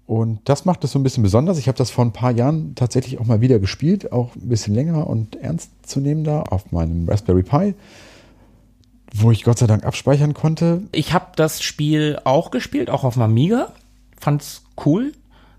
[0.06, 1.58] Und das macht es so ein bisschen besonders.
[1.58, 4.76] Ich habe das vor ein paar Jahren tatsächlich auch mal wieder gespielt, auch ein bisschen
[4.76, 7.74] länger und ernstzunehmender auf meinem Raspberry Pi,
[9.14, 10.82] wo ich Gott sei Dank abspeichern konnte.
[10.91, 13.72] Ich habe das Spiel auch gespielt, auch auf Amiga.
[14.20, 15.14] Fand's cool,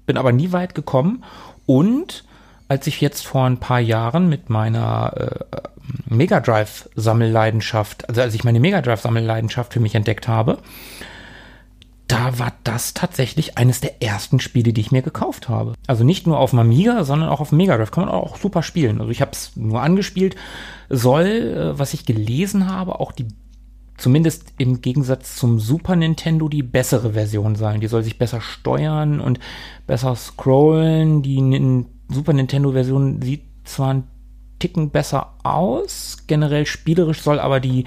[0.05, 1.25] bin aber nie weit gekommen.
[1.65, 2.25] Und
[2.69, 5.61] als ich jetzt vor ein paar Jahren mit meiner äh,
[6.07, 10.59] Mega Drive Sammelleidenschaft, also als ich meine Mega Drive Sammelleidenschaft für mich entdeckt habe,
[12.15, 15.75] da war das tatsächlich eines der ersten Spiele, die ich mir gekauft habe.
[15.89, 17.91] Also nicht nur auf dem Amiga, sondern auch auf dem Mega Drive.
[17.91, 19.01] Kann man auch super spielen.
[19.01, 20.37] Also ich habe es nur angespielt.
[20.89, 23.27] Soll, äh, was ich gelesen habe, auch die
[23.97, 27.81] zumindest im Gegensatz zum Super Nintendo die bessere Version sein.
[27.81, 29.41] Die soll sich besser steuern und
[29.89, 31.23] besser scrollen.
[31.23, 34.05] Die Super Nintendo Version sieht zwar ein
[34.61, 37.87] Ticken besser aus, generell spielerisch soll aber die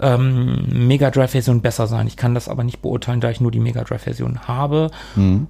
[0.00, 2.06] ähm, Mega Drive Version besser sein.
[2.06, 5.46] Ich kann das aber nicht beurteilen, da ich nur die Mega Drive Version habe, Mhm.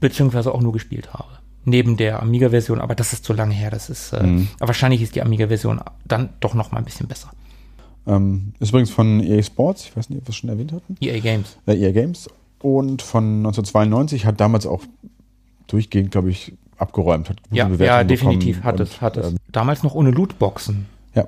[0.00, 1.28] beziehungsweise auch nur gespielt habe.
[1.64, 3.70] Neben der Amiga Version, aber das ist zu lange her.
[3.70, 4.48] Das ist äh, Mhm.
[4.60, 7.30] wahrscheinlich ist die Amiga Version dann doch noch mal ein bisschen besser.
[8.06, 10.96] Ähm, ist übrigens von EA Sports, ich weiß nicht, ob wir es schon erwähnt hatten.
[11.00, 11.56] EA Games.
[11.66, 12.28] äh, EA Games
[12.60, 14.82] und von 1992 hat damals auch
[15.66, 19.26] durchgehend, glaube ich, abgeräumt, hat gute Ja, Bewertungen ja, definitiv bekommen hat es, hat es.
[19.30, 20.86] ähm, Damals noch ohne Lootboxen.
[21.16, 21.26] Ja.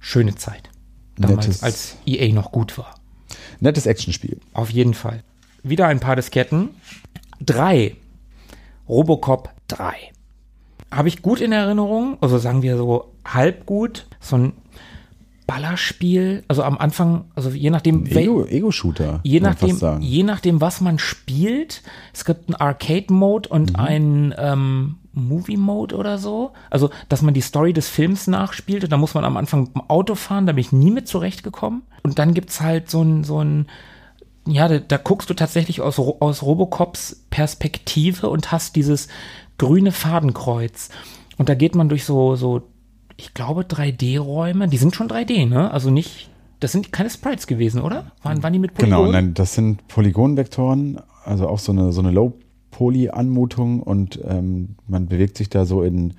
[0.00, 0.70] Schöne Zeit.
[1.16, 2.94] Damals, Nettes- als EA noch gut war.
[3.60, 4.38] nettes Actionspiel.
[4.52, 5.22] Auf jeden Fall.
[5.62, 6.70] Wieder ein paar Disketten.
[7.40, 7.96] Drei.
[8.88, 9.94] Robocop 3.
[10.90, 14.06] Habe ich gut in Erinnerung, also sagen wir so halb gut.
[14.20, 14.52] So ein
[15.46, 19.20] Ballerspiel, also am Anfang, also je nachdem, wel- Ego- Ego-Shooter.
[19.22, 21.82] je nachdem, je nachdem, was man spielt.
[22.12, 23.76] Es gibt einen Arcade-Mode und Mhm.
[23.80, 26.52] einen ähm, Movie Mode oder so.
[26.70, 29.74] Also, dass man die Story des Films nachspielt und da muss man am Anfang mit
[29.74, 31.82] dem Auto fahren, da bin ich nie mit zurechtgekommen.
[32.02, 33.66] Und dann gibt's halt so ein, so ein,
[34.46, 39.08] ja, da, da guckst du tatsächlich aus, aus Robocops Perspektive und hast dieses
[39.58, 40.90] grüne Fadenkreuz.
[41.38, 42.62] Und da geht man durch so, so,
[43.16, 44.68] ich glaube, 3D-Räume.
[44.68, 45.70] Die sind schon 3D, ne?
[45.70, 46.28] Also nicht,
[46.60, 48.12] das sind keine Sprites gewesen, oder?
[48.22, 48.98] Waren, waren die mit Polygon?
[48.98, 52.10] Genau, nein, das sind Polygonvektoren, also auch so eine, so eine
[52.76, 56.14] Low-Poly-Anmutung und ähm, man bewegt sich da so in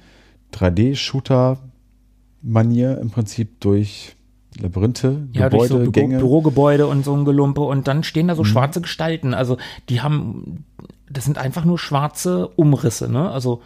[0.54, 4.16] 3D-Shooter-Manier im Prinzip durch
[4.60, 6.18] Labyrinthe, ja, Gebäude, durch so Gänge.
[6.18, 8.48] Bürogebäude und so ein Gelumpe und dann stehen da so mhm.
[8.48, 9.36] schwarze Gestalten.
[9.36, 9.58] Also
[9.90, 10.66] die haben,
[11.10, 13.30] das sind einfach nur schwarze Umrisse, ne?
[13.30, 13.62] Also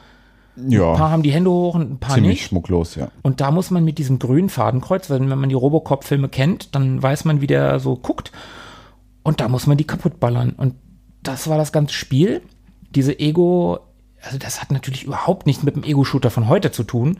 [0.67, 0.91] ja.
[0.91, 2.47] Ein paar haben die Hände hoch und ein paar Ziemlich nicht.
[2.47, 3.07] schmucklos, ja.
[3.21, 7.23] Und da muss man mit diesem grünen Fadenkreuz, wenn man die Robocop-Filme kennt, dann weiß
[7.23, 8.33] man, wie der so guckt.
[9.23, 10.51] Und da muss man die kaputt ballern.
[10.57, 10.73] Und
[11.23, 12.41] das war das ganze Spiel.
[12.95, 13.79] Diese Ego,
[14.21, 17.19] also das hat natürlich überhaupt nichts mit dem Ego-Shooter von heute zu tun.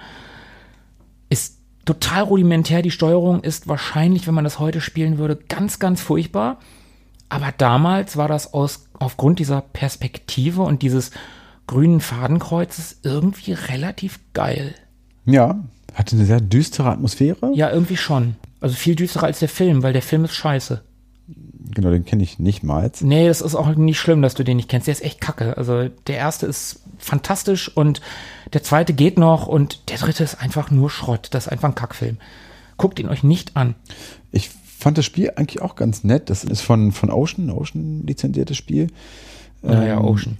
[1.30, 2.82] Ist total rudimentär.
[2.82, 6.59] Die Steuerung ist wahrscheinlich, wenn man das heute spielen würde, ganz, ganz furchtbar.
[7.30, 11.11] Aber damals war das aus, aufgrund dieser Perspektive und dieses
[11.67, 14.76] grünen Fadenkreuzes irgendwie relativ geil.
[15.26, 15.63] Ja,
[15.93, 17.51] hatte eine sehr düstere Atmosphäre.
[17.53, 18.36] Ja, irgendwie schon.
[18.59, 20.84] Also viel düsterer als der Film, weil der Film ist scheiße.
[21.74, 22.91] Genau, den kenne ich nicht mal.
[23.01, 24.88] Nee, das ist auch nicht schlimm, dass du den nicht kennst.
[24.88, 25.57] Der ist echt kacke.
[25.57, 28.01] Also der erste ist fantastisch und
[28.53, 31.30] der zweite geht noch und der dritte ist einfach nur Schrott.
[31.32, 32.18] Das ist einfach ein Kackfilm.
[32.78, 33.76] Guckt ihn euch nicht an.
[34.32, 36.30] Ich fand das Spiel eigentlich auch ganz nett.
[36.30, 38.88] Das ist von, von Ocean, Ocean lizenziertes Spiel.
[39.62, 40.38] Naja, ähm, Ocean.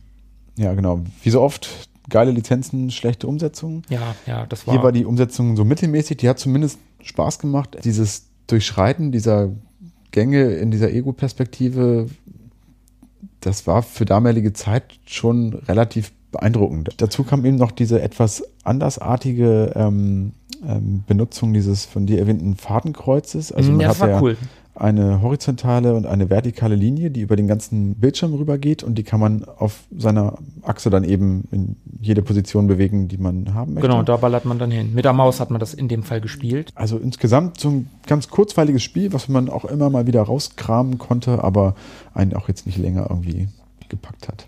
[0.58, 1.02] Ja, genau.
[1.22, 1.70] Wie so oft,
[2.10, 3.84] geile Lizenzen, schlechte Umsetzung.
[3.90, 4.74] Ja, ja, das war.
[4.74, 7.78] Hier war die Umsetzung so mittelmäßig, die hat zumindest Spaß gemacht.
[7.84, 9.52] Dieses Durchschreiten dieser
[10.12, 12.08] Gänge in dieser Ego-Perspektive,
[13.40, 16.90] das war für damalige Zeit schon relativ beeindruckend.
[16.98, 20.34] Dazu kam eben noch diese etwas andersartige ähm,
[20.66, 23.52] ähm, Benutzung dieses von dir erwähnten Fadenkreuzes.
[23.52, 24.38] Also mhm, man ja, das war ja, cool
[24.82, 29.20] eine horizontale und eine vertikale Linie, die über den ganzen Bildschirm rübergeht und die kann
[29.20, 33.88] man auf seiner Achse dann eben in jede Position bewegen, die man haben möchte.
[33.88, 34.94] Genau, da ballert man dann hin.
[34.96, 36.72] Mit der Maus hat man das in dem Fall gespielt.
[36.74, 41.44] Also insgesamt so ein ganz kurzweiliges Spiel, was man auch immer mal wieder rauskramen konnte,
[41.44, 41.76] aber
[42.16, 43.50] einen auch jetzt nicht länger irgendwie
[43.88, 44.48] gepackt hat.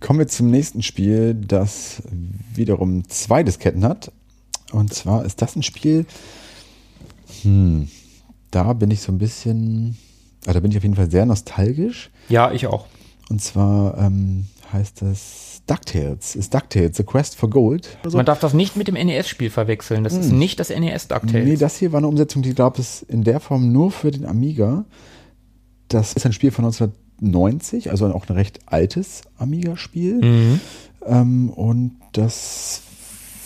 [0.00, 2.02] Kommen wir zum nächsten Spiel, das
[2.54, 4.12] wiederum zwei Disketten hat.
[4.72, 6.04] Und zwar ist das ein Spiel,
[7.42, 7.88] hm,
[8.50, 9.96] da bin ich so ein bisschen,
[10.46, 12.10] also da bin ich auf jeden Fall sehr nostalgisch.
[12.28, 12.86] Ja, ich auch.
[13.28, 16.34] Und zwar ähm, heißt das DuckTales.
[16.34, 17.96] Ist DuckTales, The Quest for Gold.
[18.04, 20.02] Also, Man darf das nicht mit dem NES-Spiel verwechseln.
[20.02, 20.20] Das hm.
[20.20, 21.46] ist nicht das NES DuckTales.
[21.46, 24.26] Nee, das hier war eine Umsetzung, die gab es in der Form nur für den
[24.26, 24.84] Amiga.
[25.88, 30.24] Das ist ein Spiel von 1990, also auch ein recht altes Amiga-Spiel.
[30.24, 30.60] Mhm.
[31.06, 32.82] Ähm, und das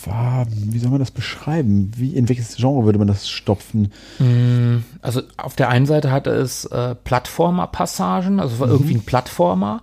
[0.07, 1.91] wie soll man das beschreiben?
[1.95, 3.91] Wie, in welches Genre würde man das stopfen?
[4.19, 8.73] Mm, also auf der einen Seite hatte es äh, Plattformer-Passagen, also war mhm.
[8.73, 9.81] irgendwie ein Plattformer.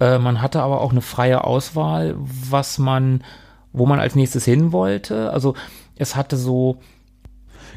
[0.00, 3.24] Äh, man hatte aber auch eine freie Auswahl, was man,
[3.72, 5.32] wo man als nächstes hin wollte.
[5.32, 5.54] Also
[5.96, 6.78] es hatte so.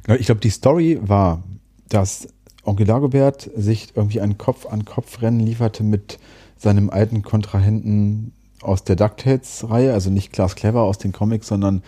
[0.03, 1.43] Genau, ich glaube, die Story war,
[1.87, 2.27] dass
[2.63, 6.19] Onkel Dagobert sich irgendwie ein Kopf-an-Kopf-Rennen lieferte mit
[6.57, 11.84] seinem alten Kontrahenten aus der DuckTales-Reihe, also nicht Klaas Clever aus den Comics, sondern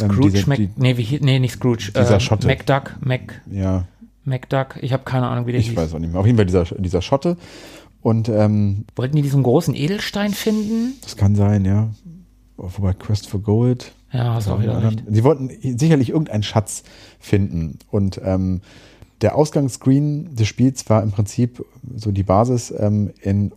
[0.00, 1.92] ähm, Scrooge, diese, Mac, die, nee, wie, nee, nicht Scrooge.
[1.94, 2.46] Dieser äh, Schotte.
[2.46, 3.40] MacDuck, Mac.
[3.50, 3.84] Ja.
[4.24, 5.74] MacDuck, ich habe keine Ahnung, wie der ich hieß.
[5.74, 6.20] Ich weiß auch nicht mehr.
[6.20, 7.36] Auf jeden Fall dieser, dieser Schotte.
[8.02, 10.94] Und, ähm, Wollten die diesen großen Edelstein finden?
[11.02, 11.90] Das kann sein, ja.
[12.56, 13.92] Wobei Quest for Gold.
[14.12, 15.02] Ja, hast auch wieder recht.
[15.08, 16.84] Sie wollten sicherlich irgendeinen Schatz
[17.18, 17.78] finden.
[17.90, 18.62] Und ähm,
[19.20, 21.64] der Ausgangsscreen des Spiels war im Prinzip
[21.94, 23.52] so die Basis ähm, in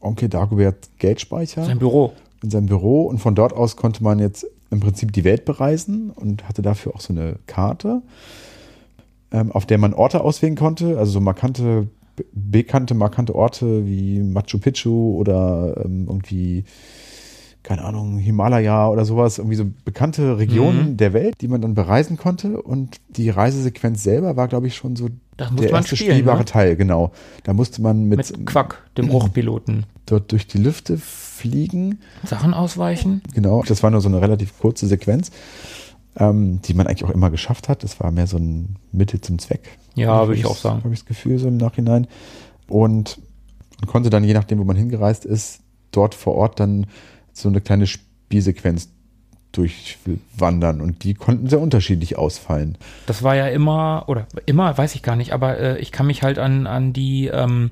[0.00, 1.64] Onkel Dagobert Geldspeicher.
[1.64, 2.12] Sein Büro.
[2.42, 3.02] In seinem Büro.
[3.02, 6.94] Und von dort aus konnte man jetzt im Prinzip die Welt bereisen und hatte dafür
[6.94, 8.02] auch so eine Karte,
[9.32, 10.98] ähm, auf der man Orte auswählen konnte.
[10.98, 11.88] Also so markante,
[12.32, 16.64] bekannte, markante Orte wie Machu Picchu oder ähm, irgendwie
[17.62, 20.96] keine Ahnung, Himalaya oder sowas, irgendwie so bekannte Regionen mhm.
[20.96, 22.60] der Welt, die man dann bereisen konnte.
[22.62, 25.08] Und die Reisesequenz selber war, glaube ich, schon so
[25.38, 26.44] der erste spielen, spielbare ne?
[26.44, 27.12] Teil, genau.
[27.44, 32.00] Da musste man mit, mit Quack, dem Bruchpiloten, dort durch die Lüfte fliegen.
[32.24, 33.22] Sachen ausweichen.
[33.34, 35.30] Genau, das war nur so eine relativ kurze Sequenz,
[36.16, 37.84] ähm, die man eigentlich auch immer geschafft hat.
[37.84, 39.78] Das war mehr so ein Mittel zum Zweck.
[39.94, 40.82] Ja, würde ich auch sagen.
[40.84, 42.06] Habe ich das Gefühl so im Nachhinein.
[42.68, 43.18] Und
[43.80, 46.86] man konnte dann, je nachdem, wo man hingereist ist, dort vor Ort dann
[47.32, 48.88] so eine kleine Spielsequenz
[49.52, 52.78] durchwandern und die konnten sehr unterschiedlich ausfallen.
[53.06, 56.22] Das war ja immer, oder immer, weiß ich gar nicht, aber äh, ich kann mich
[56.22, 57.70] halt an, an die, ähm,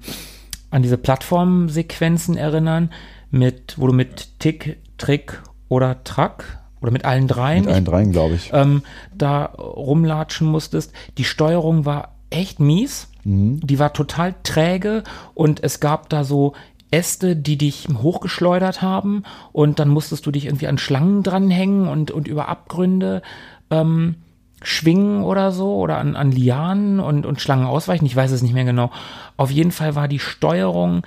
[0.70, 2.90] an diese Plattformsequenzen erinnern,
[3.30, 6.44] mit, wo du mit Tick, Trick oder Truck
[6.80, 7.64] oder mit allen dreien.
[7.64, 8.50] Mit allen dreien, glaube ich.
[8.52, 8.82] ähm,
[9.16, 10.92] da rumlatschen musstest.
[11.16, 13.08] Die Steuerung war echt mies.
[13.30, 15.02] Die war total träge
[15.34, 16.54] und es gab da so
[16.90, 22.10] Äste, die dich hochgeschleudert haben und dann musstest du dich irgendwie an Schlangen dranhängen und,
[22.10, 23.22] und über Abgründe
[23.70, 24.16] ähm,
[24.62, 28.06] schwingen oder so oder an, an Lianen und, und Schlangen ausweichen.
[28.06, 28.90] Ich weiß es nicht mehr genau.
[29.36, 31.02] Auf jeden Fall war die Steuerung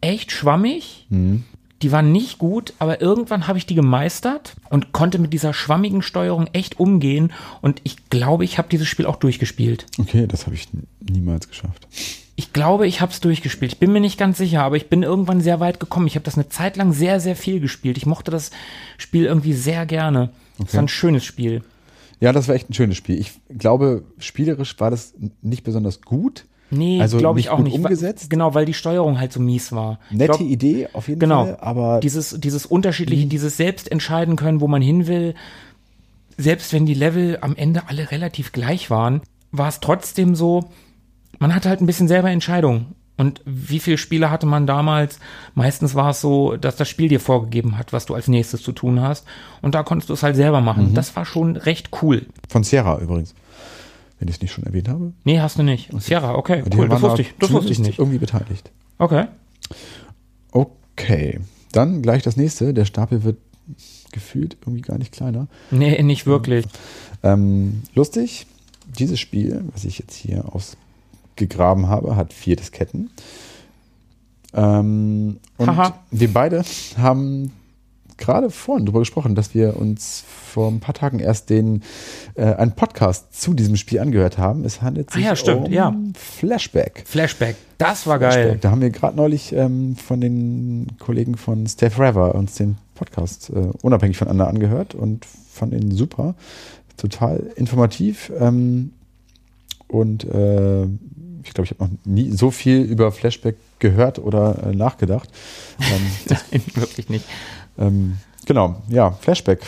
[0.00, 1.06] echt schwammig.
[1.82, 6.02] Die war nicht gut, aber irgendwann habe ich die gemeistert und konnte mit dieser schwammigen
[6.02, 7.32] Steuerung echt umgehen.
[7.60, 9.86] Und ich glaube, ich habe dieses Spiel auch durchgespielt.
[9.98, 10.68] Okay, das habe ich
[11.00, 11.86] niemals geschafft.
[12.36, 13.72] Ich glaube, ich habe es durchgespielt.
[13.72, 16.06] Ich bin mir nicht ganz sicher, aber ich bin irgendwann sehr weit gekommen.
[16.08, 17.96] Ich habe das eine Zeit lang sehr, sehr viel gespielt.
[17.96, 18.50] Ich mochte das
[18.98, 20.30] Spiel irgendwie sehr gerne.
[20.64, 21.62] Es war ein schönes Spiel.
[22.20, 23.18] Ja, das war echt ein schönes Spiel.
[23.20, 26.44] Ich glaube, spielerisch war das nicht besonders gut.
[26.70, 27.74] Nee, Also glaube ich auch nicht.
[27.74, 28.30] umgesetzt?
[28.30, 30.00] Genau, weil die Steuerung halt so mies war.
[30.10, 31.44] Nette glaub, Idee auf jeden Genau.
[31.44, 35.34] Fall, aber dieses, dieses unterschiedliche, dieses selbst entscheiden können, wo man hin will,
[36.36, 39.20] selbst wenn die Level am Ende alle relativ gleich waren,
[39.52, 40.64] war es trotzdem so,
[41.38, 42.86] man hatte halt ein bisschen selber Entscheidung.
[43.16, 45.20] Und wie viele Spiele hatte man damals?
[45.54, 48.72] Meistens war es so, dass das Spiel dir vorgegeben hat, was du als nächstes zu
[48.72, 49.24] tun hast.
[49.62, 50.90] Und da konntest du es halt selber machen.
[50.90, 50.94] Mhm.
[50.94, 52.26] Das war schon recht cool.
[52.48, 53.34] von Sierra übrigens.
[54.18, 55.12] Wenn ich es nicht schon erwähnt habe.
[55.24, 55.90] Nee, hast du nicht.
[56.00, 56.88] Sierra, okay, Die cool.
[56.88, 57.98] Das wusste ich, das wusste ich nicht.
[57.98, 58.70] Irgendwie beteiligt.
[58.98, 59.26] Okay.
[60.50, 61.40] Okay.
[61.72, 62.74] Dann gleich das nächste.
[62.74, 63.38] Der Stapel wird
[64.12, 65.48] gefühlt irgendwie gar nicht kleiner.
[65.70, 66.64] Nee, nicht wirklich.
[67.22, 68.46] Ähm, lustig,
[68.98, 70.44] dieses Spiel, was ich jetzt hier
[71.34, 73.10] ausgegraben habe, hat vier Disketten.
[74.52, 75.98] Ähm, und Haha.
[76.10, 76.62] wir beide
[76.96, 77.52] haben
[78.16, 81.82] gerade vorhin darüber gesprochen, dass wir uns vor ein paar Tagen erst den
[82.36, 84.64] äh, einen Podcast zu diesem Spiel angehört haben.
[84.64, 85.92] Es handelt Ah sich ja, stimmt, um ja.
[86.14, 87.02] Flashback.
[87.04, 88.32] Flashback, das war geil.
[88.32, 88.60] Flashback.
[88.60, 93.50] Da haben wir gerade neulich ähm, von den Kollegen von Stay Forever uns den Podcast
[93.50, 96.36] äh, unabhängig voneinander angehört und fanden ihn super.
[96.96, 98.30] Total informativ.
[98.38, 98.92] Ähm,
[99.88, 100.86] und äh,
[101.44, 105.28] ich glaube, ich habe noch nie so viel über Flashback gehört oder äh, nachgedacht.
[105.80, 106.10] ähm,
[106.50, 107.24] Nein, wirklich nicht.
[107.78, 108.16] ähm,
[108.46, 109.60] genau, ja, Flashback.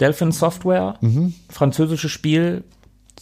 [0.00, 1.34] Delphin Software, Mhm.
[1.50, 2.62] französisches Spiel,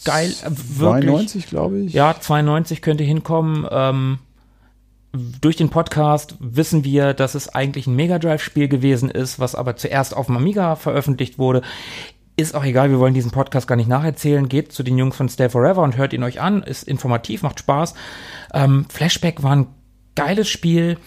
[0.03, 1.09] geil, äh, wirklich.
[1.09, 1.93] 92, glaube ich.
[1.93, 3.67] Ja, 92 könnte hinkommen.
[3.71, 4.19] Ähm,
[5.41, 9.75] durch den Podcast wissen wir, dass es eigentlich ein Mega Drive-Spiel gewesen ist, was aber
[9.75, 11.63] zuerst auf dem Amiga veröffentlicht wurde.
[12.37, 14.47] Ist auch egal, wir wollen diesen Podcast gar nicht nacherzählen.
[14.47, 16.63] Geht zu den Jungs von Stay Forever und hört ihn euch an.
[16.63, 17.95] Ist informativ, macht Spaß.
[18.53, 19.67] Ähm, Flashback war ein
[20.15, 20.97] geiles Spiel,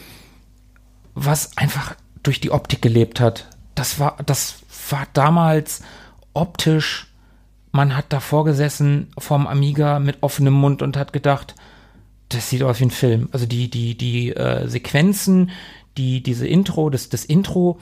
[1.15, 3.49] was einfach durch die Optik gelebt hat.
[3.75, 4.57] Das war, das
[4.91, 5.83] war damals
[6.35, 7.11] optisch
[7.73, 11.55] man hat davor gesessen vorm Amiga mit offenem Mund und hat gedacht,
[12.29, 13.29] das sieht aus wie ein Film.
[13.33, 15.51] Also die, die, die äh, Sequenzen,
[15.97, 17.79] die, diese Intro, das, das Intro,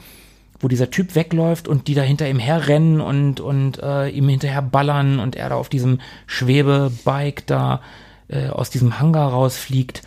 [0.59, 4.61] wo dieser Typ wegläuft und die da hinter ihm herrennen und, und äh, ihm hinterher
[4.61, 7.81] ballern und er da auf diesem Schwebebike da
[8.27, 10.01] äh, aus diesem Hangar rausfliegt,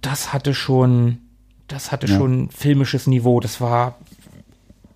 [0.00, 1.18] das hatte schon,
[1.66, 2.16] das hatte Ja.
[2.16, 3.40] schon filmisches Niveau.
[3.40, 3.96] Das war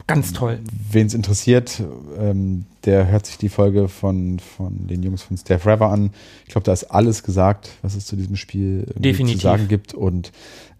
[0.07, 0.61] ganz toll.
[0.91, 1.83] Wen es interessiert,
[2.19, 6.11] ähm, der hört sich die Folge von, von den Jungs von Stay Forever an.
[6.45, 9.95] Ich glaube, da ist alles gesagt, was es zu diesem Spiel zu sagen gibt.
[9.95, 10.33] Und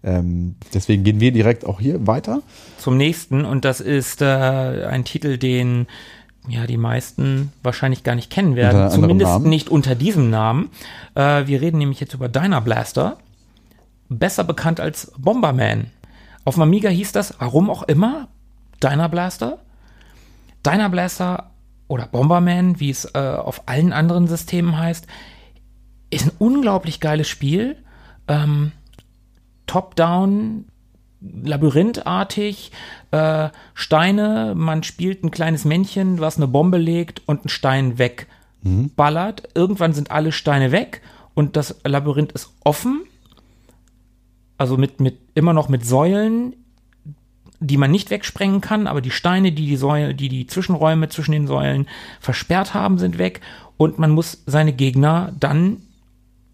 [0.03, 2.41] ähm, deswegen gehen wir direkt auch hier weiter.
[2.77, 5.87] zum nächsten und das ist äh, ein Titel, den
[6.47, 9.49] ja die meisten wahrscheinlich gar nicht kennen werden, zumindest Namen.
[9.49, 10.69] nicht unter diesem Namen.
[11.15, 13.17] Äh, wir reden nämlich jetzt über Dyna Blaster,
[14.09, 15.87] besser bekannt als Bomberman.
[16.43, 18.27] Auf dem Amiga hieß das, warum auch immer,
[18.81, 19.59] Dyna Blaster.
[20.65, 21.51] Dyna Blaster
[21.87, 25.07] oder Bomberman, wie es äh, auf allen anderen Systemen heißt,
[26.09, 27.77] ist ein unglaublich geiles Spiel.
[28.27, 28.73] Ähm,
[29.67, 30.65] Top-down,
[31.21, 32.71] labyrinthartig,
[33.11, 39.49] äh, Steine, man spielt ein kleines Männchen, was eine Bombe legt und einen Stein wegballert.
[39.55, 41.01] Irgendwann sind alle Steine weg
[41.33, 43.03] und das Labyrinth ist offen.
[44.57, 46.55] Also mit, mit, immer noch mit Säulen,
[47.59, 51.31] die man nicht wegsprengen kann, aber die Steine, die die Säule, die die Zwischenräume zwischen
[51.31, 51.87] den Säulen
[52.19, 53.41] versperrt haben, sind weg
[53.77, 55.81] und man muss seine Gegner dann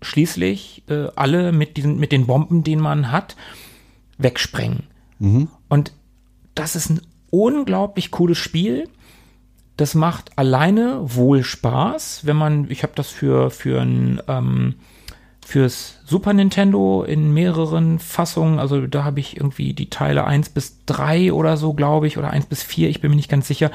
[0.01, 3.35] schließlich äh, alle mit diesen mit den Bomben, den man hat,
[4.17, 4.83] wegsprengen.
[5.67, 5.93] Und
[6.55, 8.89] das ist ein unglaublich cooles Spiel.
[9.77, 14.75] Das macht alleine wohl Spaß, wenn man, ich habe das für für ein ähm,
[15.49, 20.85] fürs Super Nintendo in mehreren Fassungen, also da habe ich irgendwie die Teile 1 bis
[20.85, 23.71] 3 oder so, glaube ich, oder 1 bis 4, ich bin mir nicht ganz sicher.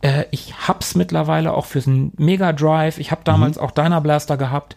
[0.00, 2.98] Äh, ich hab's mittlerweile auch fürs Mega Drive.
[2.98, 4.74] Ich habe damals auch Dyna Blaster gehabt.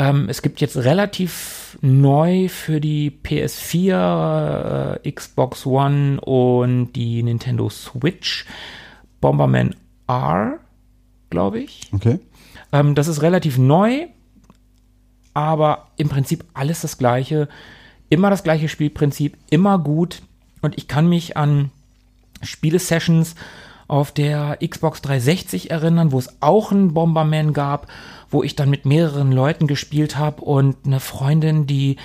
[0.00, 7.68] Ähm, es gibt jetzt relativ neu für die PS4, äh, Xbox One und die Nintendo
[7.68, 8.46] Switch.
[9.20, 9.74] Bomberman
[10.08, 10.58] R,
[11.28, 11.90] glaube ich.
[11.92, 12.18] Okay.
[12.72, 14.06] Ähm, das ist relativ neu,
[15.34, 17.50] aber im Prinzip alles das gleiche.
[18.08, 20.22] Immer das gleiche Spielprinzip, immer gut.
[20.62, 21.70] Und ich kann mich an
[22.40, 23.34] Spielesessions
[23.86, 27.86] auf der Xbox 360 erinnern, wo es auch einen Bomberman gab,
[28.30, 31.96] wo ich dann mit mehreren Leuten gespielt habe und eine Freundin, die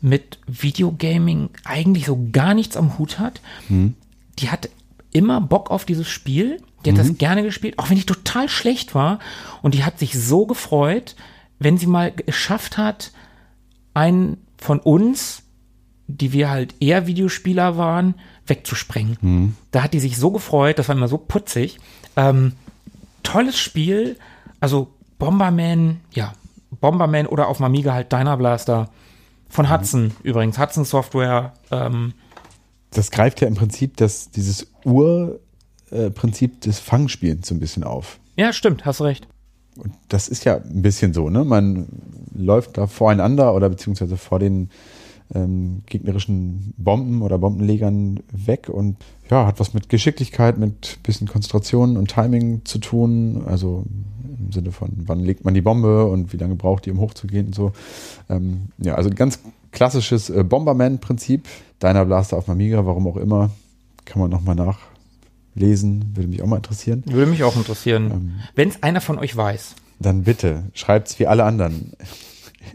[0.00, 3.40] mit Videogaming eigentlich so gar nichts am Hut hat,
[4.38, 4.70] die hat
[5.12, 6.62] immer Bock auf dieses Spiel.
[6.84, 9.18] Die hat das gerne gespielt, auch wenn ich total schlecht war.
[9.60, 11.14] Und die hat sich so gefreut,
[11.58, 13.12] wenn sie mal geschafft hat,
[13.92, 15.42] einen von uns,
[16.06, 18.14] die wir halt eher Videospieler waren,
[18.46, 19.18] wegzusprengen.
[19.72, 21.78] Da hat die sich so gefreut, das war immer so putzig.
[22.16, 22.52] Ähm,
[23.22, 24.16] tolles Spiel,
[24.60, 26.32] also Bomberman, ja,
[26.80, 28.90] Bomberman oder auf dem Amiga halt Dyna Blaster
[29.48, 31.52] von Hudson übrigens, Hudson Software.
[31.70, 32.14] Ähm,
[32.90, 38.18] Das greift ja im Prinzip das, dieses Urprinzip des Fangspielens so ein bisschen auf.
[38.36, 39.28] ja, stimmt, hast recht.
[39.76, 41.44] Und das ist ja ein bisschen so, ne?
[41.44, 41.86] Man
[42.34, 44.70] läuft da voreinander oder beziehungsweise vor den
[45.34, 48.96] ähm, gegnerischen Bomben oder Bombenlegern weg und
[49.30, 53.44] ja, hat was mit Geschicklichkeit, mit bisschen Konzentration und Timing zu tun.
[53.46, 53.84] Also
[54.38, 57.46] im Sinne von, wann legt man die Bombe und wie lange braucht die, um hochzugehen
[57.46, 57.72] und so.
[58.28, 59.40] Ähm, ja, also ein ganz
[59.72, 61.46] klassisches äh, Bomberman-Prinzip.
[61.78, 63.50] Deiner Blaster auf dem Amiga, warum auch immer,
[64.04, 67.02] kann man nochmal nachlesen, würde mich auch mal interessieren.
[67.06, 68.10] Würde mich auch interessieren.
[68.10, 68.32] Ähm.
[68.54, 69.76] Wenn es einer von euch weiß.
[69.98, 71.92] Dann bitte schreibt's wie alle anderen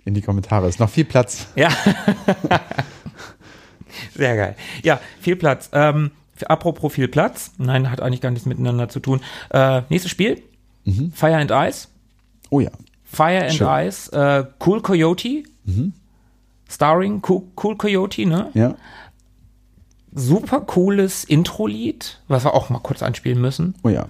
[0.06, 0.68] in die Kommentare.
[0.68, 1.48] Ist noch viel Platz.
[1.56, 1.70] Ja.
[4.16, 4.56] Sehr geil.
[4.84, 5.70] Ja, viel Platz.
[5.74, 6.12] Ähm,
[6.46, 7.52] apropos viel Platz.
[7.58, 9.22] Nein, hat eigentlich gar nichts miteinander zu tun.
[9.52, 10.42] Äh, nächstes Spiel.
[11.14, 11.88] Fire and Ice.
[12.50, 12.72] Oh ja.
[13.04, 13.68] Fire and Schön.
[13.68, 14.10] Ice.
[14.10, 15.44] Äh, cool Coyote.
[16.70, 18.50] Starring cool, cool Coyote, ne?
[18.54, 18.76] Ja.
[20.14, 23.76] Super cooles Intro-Lied, was wir auch mal kurz anspielen müssen.
[23.84, 23.90] Oh.
[23.90, 24.08] Ja,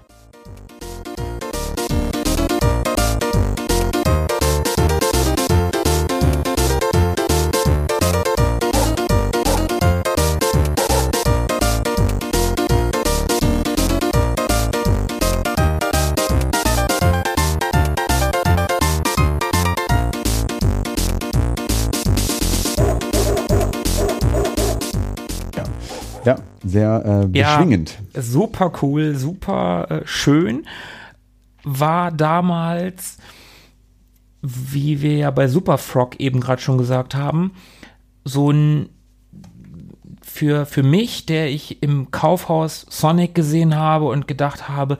[26.65, 27.03] sehr
[27.33, 27.55] äh, Ja.
[27.57, 27.97] beschwingend.
[28.13, 30.65] super cool, super äh, schön.
[31.63, 33.17] War damals,
[34.41, 37.51] wie wir ja bei Super Frog eben gerade schon gesagt haben,
[38.23, 38.89] so ein
[40.21, 44.97] für, für mich, der ich im Kaufhaus Sonic gesehen habe und gedacht habe,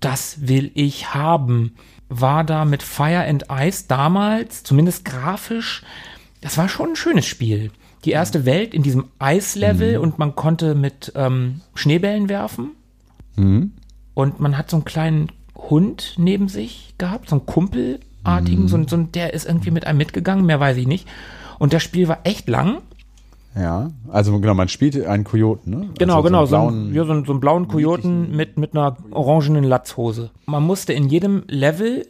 [0.00, 1.74] das will ich haben,
[2.08, 5.82] war da mit Fire and Ice damals, zumindest grafisch,
[6.40, 7.70] das war schon ein schönes Spiel.
[8.04, 12.70] Die erste Welt in diesem Eislevel und man konnte mit ähm, Schneebällen werfen.
[14.14, 18.86] Und man hat so einen kleinen Hund neben sich gehabt, so einen Kumpelartigen, so, ein-
[18.88, 21.08] so, ein- der ist irgendwie mit einem mitgegangen, mehr weiß ich nicht.
[21.58, 22.78] Und das Spiel war echt lang.
[23.56, 25.88] Ja, also genau, man spielt einen Kojoten, ne?
[25.98, 28.36] Genau, also genau, So so, einen einen, blauen, ja, so, einen, so einen blauen Kojoten
[28.36, 30.30] mit, mit einer orangenen Latzhose.
[30.46, 32.04] Man musste in jedem Level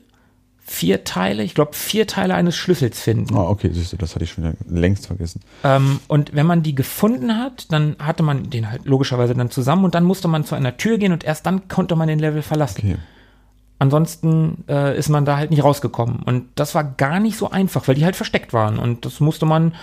[0.66, 3.34] vier Teile, ich glaube vier Teile eines Schlüssels finden.
[3.34, 5.40] Oh, okay, siehst du, das hatte ich schon längst vergessen.
[5.62, 9.84] Ähm, und wenn man die gefunden hat, dann hatte man den halt logischerweise dann zusammen
[9.84, 12.42] und dann musste man zu einer Tür gehen und erst dann konnte man den Level
[12.42, 12.78] verlassen.
[12.78, 12.96] Okay.
[13.78, 16.22] Ansonsten äh, ist man da halt nicht rausgekommen.
[16.22, 18.78] Und das war gar nicht so einfach, weil die halt versteckt waren.
[18.78, 19.74] Und das musste man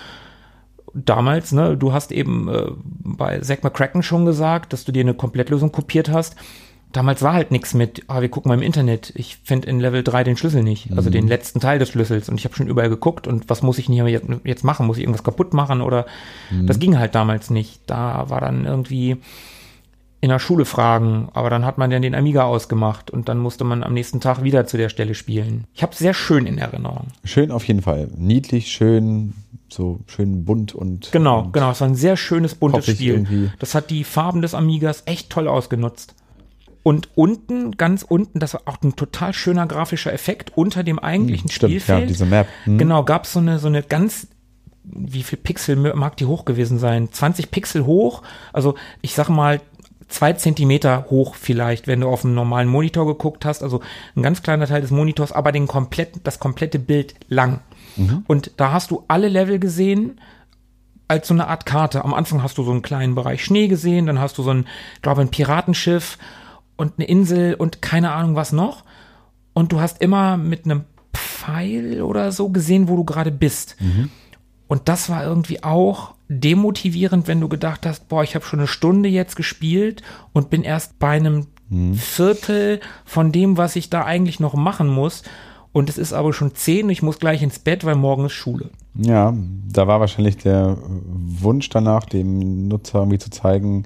[0.96, 5.14] damals, ne, du hast eben äh, bei Zack McCracken schon gesagt, dass du dir eine
[5.14, 6.36] Komplettlösung kopiert hast.
[6.92, 9.14] Damals war halt nichts mit, ah, wir gucken mal im Internet.
[9.16, 12.28] Ich finde in Level 3 den Schlüssel nicht, also den letzten Teil des Schlüssels.
[12.30, 14.08] Und ich habe schon überall geguckt und was muss ich denn hier
[14.44, 14.88] jetzt, machen?
[14.88, 15.82] Muss ich irgendwas kaputt machen?
[15.82, 16.06] Oder
[16.64, 17.82] das ging halt damals nicht.
[17.88, 19.18] Da war dann irgendwie
[20.22, 23.64] in der Schule fragen, aber dann hat man dann den Amiga ausgemacht und dann musste
[23.64, 25.66] man am nächsten Tag wieder zu der Stelle spielen.
[25.74, 27.08] Ich habe sehr schön in Erinnerung.
[27.24, 28.08] Schön auf jeden Fall.
[28.16, 29.34] Niedlich, schön,
[29.68, 31.12] so schön bunt und.
[31.12, 31.72] Genau, und genau.
[31.72, 33.14] Es war ein sehr schönes, buntes Spiel.
[33.14, 33.50] irgendwie.
[33.58, 36.14] Das hat die Farben des Amigas echt toll ausgenutzt.
[36.84, 41.50] Und unten, ganz unten, das war auch ein total schöner grafischer Effekt unter dem eigentlichen
[41.50, 42.10] Stimmt, ja, Spielfeld.
[42.10, 42.48] diese Map.
[42.64, 42.78] Hm.
[42.78, 44.28] Genau, gab es so eine, so eine ganz,
[44.84, 47.12] wie viel Pixel mag die hoch gewesen sein?
[47.12, 49.62] 20 Pixel hoch, also ich sag mal
[50.08, 53.82] zwei Zentimeter hoch vielleicht, wenn du auf einen normalen Monitor geguckt hast, also
[54.16, 57.62] ein ganz kleiner Teil des Monitors, aber den kompletten, das komplette Bild lang.
[58.28, 60.20] Und da hast du alle Level gesehen,
[61.08, 62.06] als so eine Art Karte.
[62.06, 64.66] Am Anfang hast du so einen kleinen Bereich Schnee gesehen, dann hast du so ein,
[65.02, 66.18] glaube ein Piratenschiff
[66.82, 68.84] und eine Insel und keine Ahnung was noch.
[69.54, 73.78] Und du hast immer mit einem Pfeil oder so gesehen, wo du gerade bist.
[74.68, 78.68] Und das war irgendwie auch demotivierend, wenn du gedacht hast, boah, ich habe schon eine
[78.68, 80.02] Stunde jetzt gespielt
[80.34, 81.46] und bin erst bei einem
[81.94, 85.22] Viertel von dem, was ich da eigentlich noch machen muss.
[85.74, 88.72] Und es ist aber schon zehn, ich muss gleich ins Bett, weil morgen ist Schule.
[88.96, 89.36] Ja,
[89.72, 93.84] da war wahrscheinlich der Wunsch danach, dem Nutzer irgendwie zu zeigen,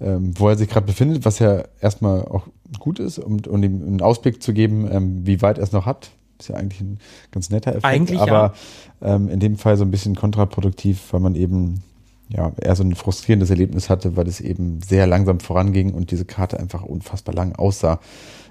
[0.00, 2.46] ähm, wo er sich gerade befindet, was ja erstmal auch
[2.78, 5.86] gut ist, um, um ihm einen Ausblick zu geben, ähm, wie weit er es noch
[5.86, 6.10] hat.
[6.38, 6.98] Ist ja eigentlich ein
[7.32, 8.52] ganz netter Effekt, Eigentlich aber
[9.02, 11.82] ähm, in dem Fall so ein bisschen kontraproduktiv, weil man eben
[12.28, 16.24] ja eher so ein frustrierendes Erlebnis hatte, weil es eben sehr langsam voranging und diese
[16.24, 18.00] Karte einfach unfassbar lang aussah.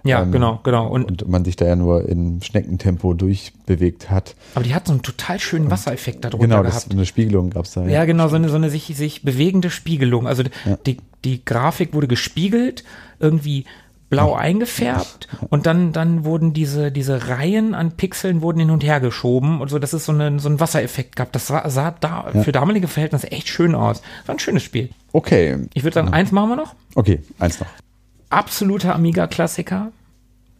[0.03, 0.88] Ja, Ähm, genau, genau.
[0.88, 4.36] Und, Und man sich da ja nur in Schneckentempo durchbewegt hat.
[4.55, 6.75] aber die hat so einen total schönen Wassereffekt darunter Genau, gehabt.
[6.75, 7.86] das, eine Spiegelung gab es da.
[7.88, 10.28] Ja, genau, so eine, so eine sich, sich bewegende Spiegelung.
[10.28, 10.78] Also Ja.
[10.86, 12.84] die, die Grafik wurde gespiegelt,
[13.19, 13.65] irgendwie
[14.09, 18.99] blau eingefärbt und dann, dann wurden diese, diese Reihen an Pixeln wurden hin und her
[19.01, 21.31] geschoben und so, dass es so, eine, so einen Wassereffekt gab.
[21.33, 22.43] Das war, sah da Ja.
[22.43, 24.01] für damalige Verhältnisse echt schön aus.
[24.25, 24.89] War ein schönes Spiel.
[25.11, 26.73] Okay, Ich würde sagen, eins machen wir noch.
[26.95, 27.67] okay, eins noch.
[28.29, 29.91] Absoluter Amiga-Klassiker.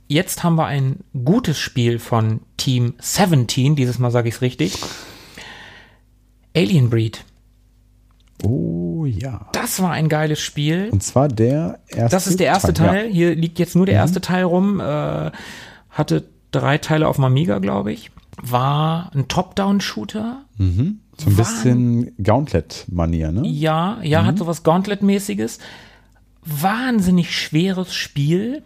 [0.10, 4.78] Jetzt haben wir ein gutes Spiel von Team 17, dieses Mal sage ich es richtig.
[6.56, 7.24] Alien Breed.
[8.44, 9.48] Oh ja.
[9.54, 10.90] Das war ein geiles Spiel.
[10.92, 12.10] Und zwar der erste.
[12.16, 13.04] Das ist der erste Teil.
[13.06, 13.10] Ja.
[13.10, 13.14] Mhm.
[13.14, 14.80] Hier liegt jetzt nur der erste Teil rum.
[14.80, 15.32] Äh,
[15.90, 18.12] hatte drei Teile auf dem Amiga, glaube ich.
[18.42, 20.44] War ein Top-Down-Shooter.
[20.60, 21.02] So ein
[21.36, 23.48] bisschen Gauntlet-Manier, ne?
[23.48, 24.26] Ja, ja, Mhm.
[24.28, 25.58] hat sowas Gauntlet-mäßiges.
[26.46, 28.64] Wahnsinnig schweres Spiel.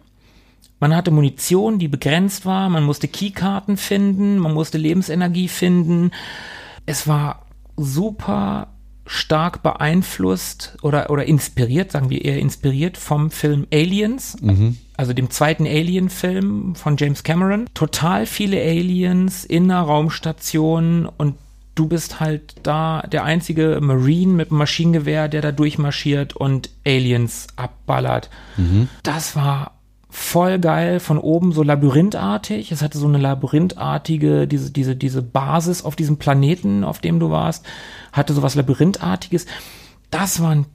[0.78, 2.68] Man hatte Munition, die begrenzt war.
[2.68, 4.36] Man musste Keykarten finden.
[4.38, 6.10] Man musste Lebensenergie finden.
[6.86, 7.46] Es war
[7.76, 8.68] super
[9.06, 14.36] stark beeinflusst oder, oder inspiriert, sagen wir eher inspiriert vom Film Aliens,
[14.96, 17.66] also dem zweiten Alien-Film von James Cameron.
[17.74, 21.34] Total viele Aliens in einer Raumstation und
[21.74, 27.48] du bist halt da der einzige Marine mit einem Maschinengewehr, der da durchmarschiert und Aliens
[27.56, 28.30] abballert.
[29.02, 29.72] Das war
[30.14, 32.70] voll geil, von oben so labyrinthartig.
[32.70, 37.30] Es hatte so eine labyrinthartige, diese, diese, diese Basis auf diesem Planeten, auf dem du
[37.30, 37.64] warst,
[38.12, 39.46] hatte sowas labyrinthartiges.
[40.10, 40.66] Das war ein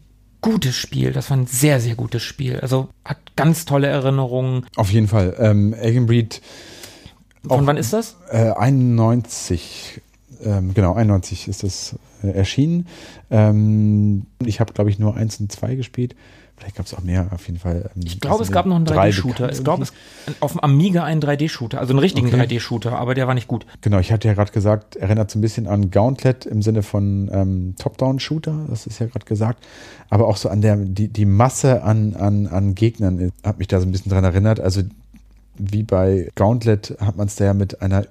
[0.42, 1.14] gutes Spiel.
[1.14, 2.60] Das war ein sehr, sehr gutes Spiel.
[2.60, 4.66] Also hat ganz tolle Erinnerungen.
[4.76, 5.36] Auf jeden Fall.
[5.38, 5.76] Ähm,
[6.08, 6.42] Breed
[7.48, 8.18] Von Auch- wann ist das?
[8.32, 10.02] äh, 91.
[10.44, 12.88] Ähm, genau, 91 ist das äh, erschienen.
[13.30, 16.16] Ähm, ich habe, glaube ich, nur eins und zwei gespielt.
[16.58, 17.92] Vielleicht gab es auch mehr, auf jeden Fall.
[17.96, 19.48] Ähm, Ich glaube, also es gab noch einen drei 3D-Shooter.
[19.48, 19.94] bekannt Ich glaube, es
[20.40, 22.42] auf dem Amiga einen 3D-Shooter, also einen richtigen Okay.
[22.42, 23.66] 3D-Shooter, aber der war nicht gut.
[23.82, 27.30] Genau, ich hatte ja gerade gesagt, erinnert so ein bisschen an Gauntlet im Sinne von
[27.32, 29.64] ähm, Top-Down-Shooter, das ist ja gerade gesagt,
[30.10, 33.68] aber auch so an der, die, die Masse an, an, an Gegnern äh, hat mich
[33.68, 34.60] da so ein bisschen dran erinnert.
[34.60, 34.82] Also
[35.60, 38.06] wie bei Gauntlet hat man es da ja mit einer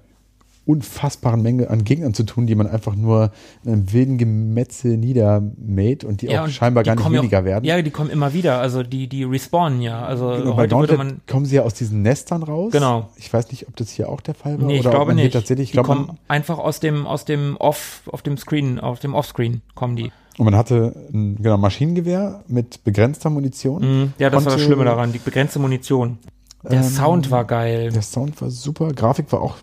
[0.67, 3.31] unfassbaren Menge an Gegnern zu tun, die man einfach nur
[3.65, 7.41] in einem wilden Gemetzel niedermäht und die auch und scheinbar die gar nicht ja weniger
[7.41, 7.65] auch, werden.
[7.65, 8.59] Ja, die kommen immer wieder.
[8.61, 10.05] Also die, die respawnen ja.
[10.05, 11.21] Also Genau, bei heute würde Gauntlet man.
[11.29, 12.73] kommen sie ja aus diesen Nestern raus.
[12.73, 13.09] Genau.
[13.17, 14.67] Ich weiß nicht, ob das hier auch der Fall war.
[14.67, 15.33] Nee, ich oder glaube nicht.
[15.33, 18.81] Tatsächlich, ich die glaube, man- kommen einfach aus dem, aus dem Off, auf dem Screen,
[18.81, 20.11] auf dem Offscreen kommen die.
[20.39, 23.83] Und man hatte ein genau, Maschinengewehr mit begrenzter Munition.
[24.01, 24.13] Mhm.
[24.19, 26.19] Ja, das war das Schlimme daran, die begrenzte Munition.
[26.63, 27.91] Der Ähm, Sound war geil.
[27.93, 29.57] Der Sound war super, Grafik war auch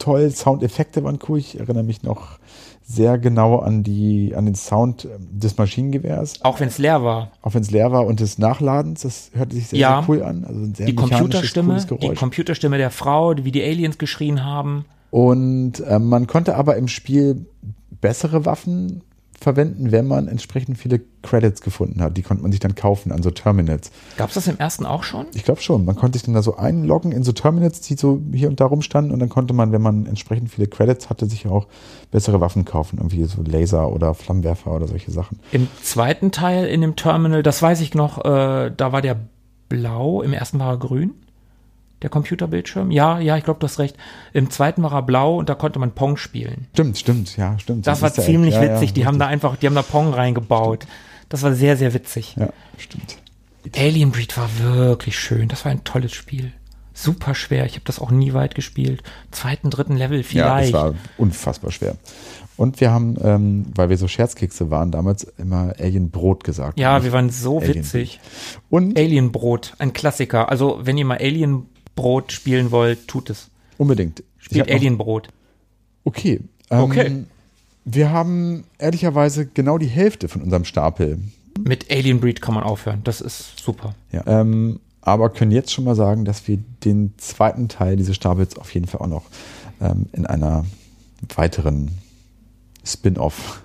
[0.00, 1.38] toll, Soundeffekte waren cool.
[1.38, 2.38] Ich erinnere mich noch
[2.82, 7.30] sehr genau an die an den Sound ähm, des Maschinengewehrs, Auch wenn es leer war.
[7.42, 9.02] auch wenn es leer war und des Nachladens.
[9.02, 10.00] Das hörte sich sehr, Ja.
[10.00, 10.44] sehr cool an.
[10.44, 12.14] Also ein sehr Die Computerstimme, die.
[12.14, 14.86] Computerstimme der Frau, wie die Aliens geschrien haben.
[15.12, 17.46] Und ähm, man konnte aber im Spiel
[18.00, 19.02] bessere Waffen
[19.40, 22.16] verwenden, wenn man entsprechend viele Credits gefunden hat.
[22.16, 23.90] Die konnte man sich dann kaufen an so Terminals.
[24.18, 25.26] Gab's das im ersten auch schon?
[25.34, 25.86] Ich glaube schon.
[25.86, 28.66] Man konnte sich dann da so einloggen in so Terminals, die so hier und da
[28.66, 31.66] rumstanden und dann konnte man, wenn man entsprechend viele Credits hatte, sich auch
[32.10, 32.98] bessere Waffen kaufen.
[32.98, 35.40] Irgendwie so Laser oder Flammenwerfer oder solche Sachen.
[35.52, 39.16] Im zweiten Teil in dem Terminal, das weiß ich noch, äh, da war der
[39.70, 41.14] blau, im ersten war er grün.
[42.02, 42.90] Der Computerbildschirm?
[42.90, 43.96] Ja, ja, ich glaube, du hast recht.
[44.32, 46.66] Im zweiten war er blau und da konnte man Pong spielen.
[46.72, 47.86] Stimmt, stimmt, ja, stimmt.
[47.86, 48.94] Das So war ziemlich ja, ja, witzig.
[48.94, 50.86] die haben da einfach, die haben da Pong reingebaut.
[51.28, 52.36] Das war sehr, sehr witzig.
[52.38, 52.48] Ja,
[52.78, 53.18] stimmt.
[53.76, 55.48] Alien Breed war wirklich schön.
[55.48, 56.52] Das war ein tolles Spiel.
[56.94, 57.66] Super schwer.
[57.66, 59.02] Ich habe das auch nie weit gespielt.
[59.30, 60.74] Zweiten, dritten Level Ja, vielleicht.
[60.74, 61.96] das war unfassbar schwer.
[62.56, 66.78] Und wir haben, ähm, weil wir so Scherzkekse waren, damals immer Alien Brot gesagt.
[66.78, 68.20] Ja, wir waren so Alien witzig.
[68.68, 70.50] Und Alien Brot, ein Klassiker.
[70.50, 71.66] Also, wenn ihr mal Alien
[72.00, 73.48] Brot spielen wollt, tut es.
[73.76, 74.22] unbedingt.
[74.38, 75.28] Spielt Alien Brot.
[76.04, 76.40] Okay.
[76.70, 77.24] Ähm, Okay.
[77.84, 81.18] Wir haben ehrlicherweise genau die Hälfte von unserem Stapel.
[81.62, 83.00] Mit Alien Breed kann man aufhören.
[83.04, 83.94] Das ist super.
[84.12, 84.22] Ja.
[84.26, 88.72] Ähm, aber können jetzt schon mal sagen, dass wir den zweiten Teil dieses Stapels auf
[88.72, 89.24] jeden Fall auch noch
[89.80, 90.64] ähm, in einer
[91.34, 91.90] weiteren
[92.84, 93.62] Spin-off.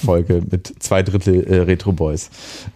[0.00, 2.30] Folge mit zwei Drittel äh, Retro Boys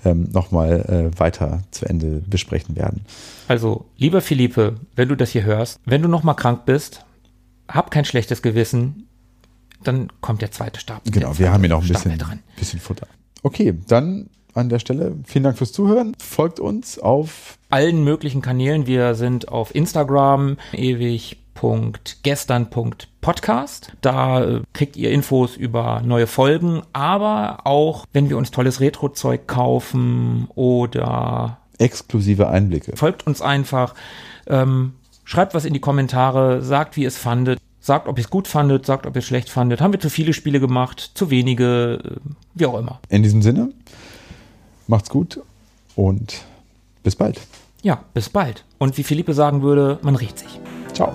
[0.05, 3.05] ähm, nochmal äh, weiter zu Ende besprechen werden.
[3.49, 7.05] Also, lieber Philippe, wenn du das hier hörst, wenn du nochmal krank bist,
[7.69, 9.09] hab kein schlechtes Gewissen,
[9.83, 11.03] dann kommt der zweite Stab.
[11.05, 12.19] Genau, wir haben hier noch ein bisschen,
[12.57, 13.07] bisschen Futter.
[13.43, 16.17] Okay, dann an der Stelle vielen Dank fürs Zuhören.
[16.19, 18.87] Folgt uns auf allen möglichen Kanälen.
[18.87, 23.93] Wir sind auf Instagram ewig www.gestern.podcast.
[24.01, 29.47] Da äh, kriegt ihr Infos über neue Folgen, aber auch, wenn wir uns tolles Retro-Zeug
[29.47, 32.97] kaufen oder exklusive Einblicke.
[32.97, 33.95] Folgt uns einfach,
[34.47, 34.95] ähm,
[35.25, 37.59] schreibt was in die Kommentare, sagt, wie ihr es fandet.
[37.81, 39.83] Sagt, ob ihr es gut fandet, sagt, ob ihr es schlecht fandet.
[39.83, 42.17] Haben wir zu viele Spiele gemacht, zu wenige, äh,
[42.55, 43.01] wie auch immer.
[43.11, 43.71] In diesem Sinne,
[44.87, 45.41] macht's gut
[45.95, 46.47] und
[47.03, 47.41] bis bald.
[47.83, 48.65] Ja, bis bald.
[48.79, 50.59] Und wie Philippe sagen würde, man riecht sich.
[50.95, 51.15] Ciao.